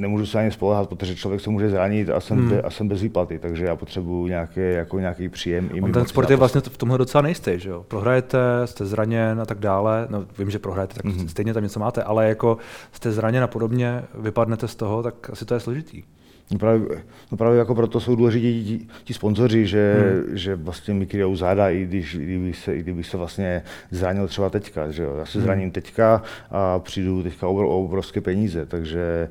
nemůžu 0.00 0.26
se 0.26 0.38
ani 0.38 0.50
spolehat, 0.50 0.88
protože 0.88 1.14
člověk 1.14 1.40
se 1.40 1.50
může 1.50 1.70
zranit 1.70 2.10
a 2.10 2.20
jsem, 2.20 2.38
hmm. 2.38 2.48
be, 2.48 2.62
a 2.62 2.70
jsem 2.70 2.88
bez 2.88 3.02
výplaty, 3.02 3.38
takže 3.38 3.64
já 3.64 3.76
potřebuji 3.76 4.26
nějaký, 4.26 4.60
jako 4.60 4.98
nějaký 4.98 5.28
příjem. 5.28 5.70
I 5.72 5.92
ten 5.92 6.06
sport 6.06 6.30
je 6.30 6.36
vlastně 6.36 6.60
v 6.60 6.78
tomhle 6.78 6.98
docela 6.98 7.22
nejistý, 7.22 7.52
že 7.56 7.70
jo? 7.70 7.84
Prohrajete, 7.88 8.38
jste 8.64 8.86
zraněn 8.86 9.40
a 9.40 9.46
tak 9.46 9.58
dále, 9.58 10.06
no 10.10 10.26
vím, 10.38 10.50
že 10.50 10.58
prohrajete, 10.58 10.94
tak 10.94 11.04
hmm. 11.04 11.28
stejně 11.28 11.54
tam 11.54 11.62
něco 11.62 11.80
máte, 11.80 12.02
ale 12.02 12.28
jako 12.28 12.58
jste 12.92 13.12
zraněn 13.12 13.42
a 13.42 13.46
podobně, 13.46 14.02
vypadnete 14.14 14.68
z 14.68 14.74
toho, 14.74 15.02
tak 15.02 15.30
asi 15.30 15.44
to 15.44 15.54
je 15.54 15.60
složitý. 15.60 16.02
No 16.50 16.58
právě, 16.58 16.88
no 17.32 17.38
právě 17.38 17.58
jako 17.58 17.74
proto 17.74 18.00
jsou 18.00 18.16
důležití 18.16 18.64
ti, 18.64 18.86
ti 19.04 19.14
sponzoři, 19.14 19.66
že, 19.66 19.94
hmm. 19.98 20.36
že 20.36 20.56
vlastně 20.56 20.94
mi 20.94 21.06
kryjou 21.06 21.36
záda, 21.36 21.70
i 21.70 21.84
když, 21.84 22.14
i 22.14 22.24
kdybych 22.24 22.56
se, 22.56 22.76
i 22.76 22.80
kdybych 22.80 23.06
se 23.06 23.16
vlastně 23.16 23.62
zranil 23.90 24.28
třeba 24.28 24.50
teďka. 24.50 24.90
Že 24.90 25.02
jo? 25.02 25.16
Já 25.18 25.26
se 25.26 25.38
hmm. 25.38 25.44
zraním 25.44 25.70
teďka 25.70 26.22
a 26.50 26.78
přijdu 26.78 27.22
teďka 27.22 27.48
o 27.48 27.84
obrovské 27.84 28.20
peníze, 28.20 28.66
takže 28.66 29.28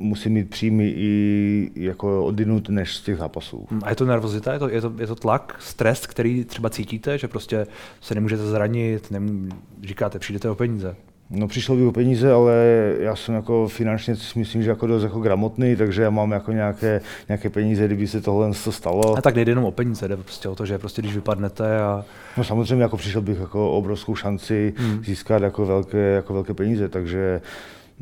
musí 0.00 0.28
mít 0.28 0.50
příjmy 0.50 0.92
i 0.96 1.70
jako 1.76 2.24
odinut 2.24 2.68
než 2.68 2.96
z 2.96 3.02
těch 3.02 3.16
zápasů. 3.16 3.66
A 3.82 3.90
je 3.90 3.96
to 3.96 4.04
nervozita, 4.04 4.52
je 4.52 4.58
to, 4.58 4.68
je 4.68 4.80
to, 4.80 4.92
je 4.98 5.06
to 5.06 5.14
tlak, 5.14 5.56
stres, 5.60 6.06
který 6.06 6.44
třeba 6.44 6.70
cítíte, 6.70 7.18
že 7.18 7.28
prostě 7.28 7.66
se 8.00 8.14
nemůžete 8.14 8.46
zranit, 8.46 9.10
nemů, 9.10 9.48
říkáte, 9.82 10.18
přijdete 10.18 10.50
o 10.50 10.54
peníze? 10.54 10.96
No 11.30 11.48
přišlo 11.48 11.76
by 11.76 11.86
o 11.86 11.92
peníze, 11.92 12.32
ale 12.32 12.54
já 12.98 13.16
jsem 13.16 13.34
jako 13.34 13.68
finančně 13.68 14.14
myslím, 14.36 14.62
že 14.62 14.70
jako 14.70 14.86
dost 14.86 15.02
jako 15.02 15.20
gramotný, 15.20 15.76
takže 15.76 16.02
já 16.02 16.10
mám 16.10 16.32
jako 16.32 16.52
nějaké, 16.52 17.00
nějaké 17.28 17.50
peníze, 17.50 17.86
kdyby 17.86 18.06
se 18.06 18.20
tohle 18.20 18.54
stalo. 18.54 19.18
A 19.18 19.20
tak 19.20 19.34
nejde 19.34 19.50
jenom 19.50 19.64
o 19.64 19.70
peníze, 19.70 20.08
jde 20.08 20.16
prostě 20.16 20.48
o 20.48 20.54
to, 20.54 20.66
že 20.66 20.78
prostě 20.78 21.02
když 21.02 21.14
vypadnete 21.14 21.80
a... 21.80 22.04
No 22.36 22.44
samozřejmě 22.44 22.82
jako 22.82 22.96
přišel 22.96 23.22
bych 23.22 23.40
jako 23.40 23.72
obrovskou 23.72 24.14
šanci 24.14 24.74
hmm. 24.76 25.04
získat 25.04 25.42
jako 25.42 25.66
velké, 25.66 25.98
jako 25.98 26.32
velké 26.34 26.54
peníze, 26.54 26.88
takže 26.88 27.40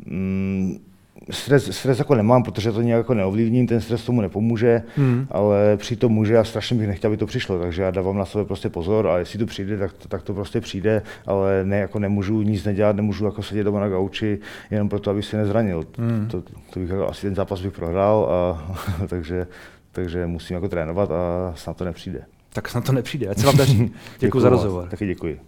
mm, 0.05 0.79
stres, 1.31 1.77
stres 1.77 1.99
jako 1.99 2.15
nemám, 2.15 2.43
protože 2.43 2.71
to 2.71 2.81
nějak 2.81 2.97
jako 2.97 3.13
neovlivním, 3.13 3.67
ten 3.67 3.81
stres 3.81 4.05
tomu 4.05 4.21
nepomůže, 4.21 4.83
hmm. 4.95 5.27
ale 5.31 5.77
přitom 5.77 6.11
může 6.11 6.37
a 6.37 6.43
strašně 6.43 6.77
bych 6.77 6.87
nechtěl, 6.87 7.07
aby 7.07 7.17
to 7.17 7.25
přišlo, 7.25 7.59
takže 7.59 7.81
já 7.81 7.91
dávám 7.91 8.17
na 8.17 8.25
sebe 8.25 8.45
prostě 8.45 8.69
pozor 8.69 9.07
a 9.07 9.17
jestli 9.17 9.39
to 9.39 9.45
přijde, 9.45 9.77
tak 9.77 9.93
to, 9.93 10.07
tak 10.07 10.21
to 10.21 10.33
prostě 10.33 10.61
přijde, 10.61 11.01
ale 11.25 11.65
ne, 11.65 11.77
jako 11.77 11.99
nemůžu 11.99 12.41
nic 12.41 12.63
nedělat, 12.63 12.95
nemůžu 12.95 13.25
jako 13.25 13.43
sedět 13.43 13.63
doma 13.63 13.79
na 13.79 13.89
gauči 13.89 14.39
jenom 14.71 14.89
proto, 14.89 15.11
aby 15.11 15.23
se 15.23 15.37
nezranil. 15.37 15.83
Hmm. 15.97 16.27
To, 16.27 16.41
to, 16.41 16.79
bych 16.79 16.89
jako, 16.89 17.09
asi 17.09 17.21
ten 17.21 17.35
zápas 17.35 17.61
bych 17.61 17.73
prohrál, 17.73 18.29
a, 18.31 18.77
takže, 19.07 19.47
takže 19.91 20.27
musím 20.27 20.53
jako 20.55 20.69
trénovat 20.69 21.11
a 21.11 21.53
snad 21.55 21.77
to 21.77 21.85
nepřijde. 21.85 22.21
Tak 22.53 22.69
snad 22.69 22.85
to 22.85 22.91
nepřijde, 22.91 23.27
ať 23.27 23.37
se 23.37 23.45
vám 23.45 23.57
daří. 23.57 23.91
Děkuji 24.19 24.39
za 24.39 24.49
rozhovor. 24.49 24.87
Taky 24.89 25.07
děkuji. 25.07 25.39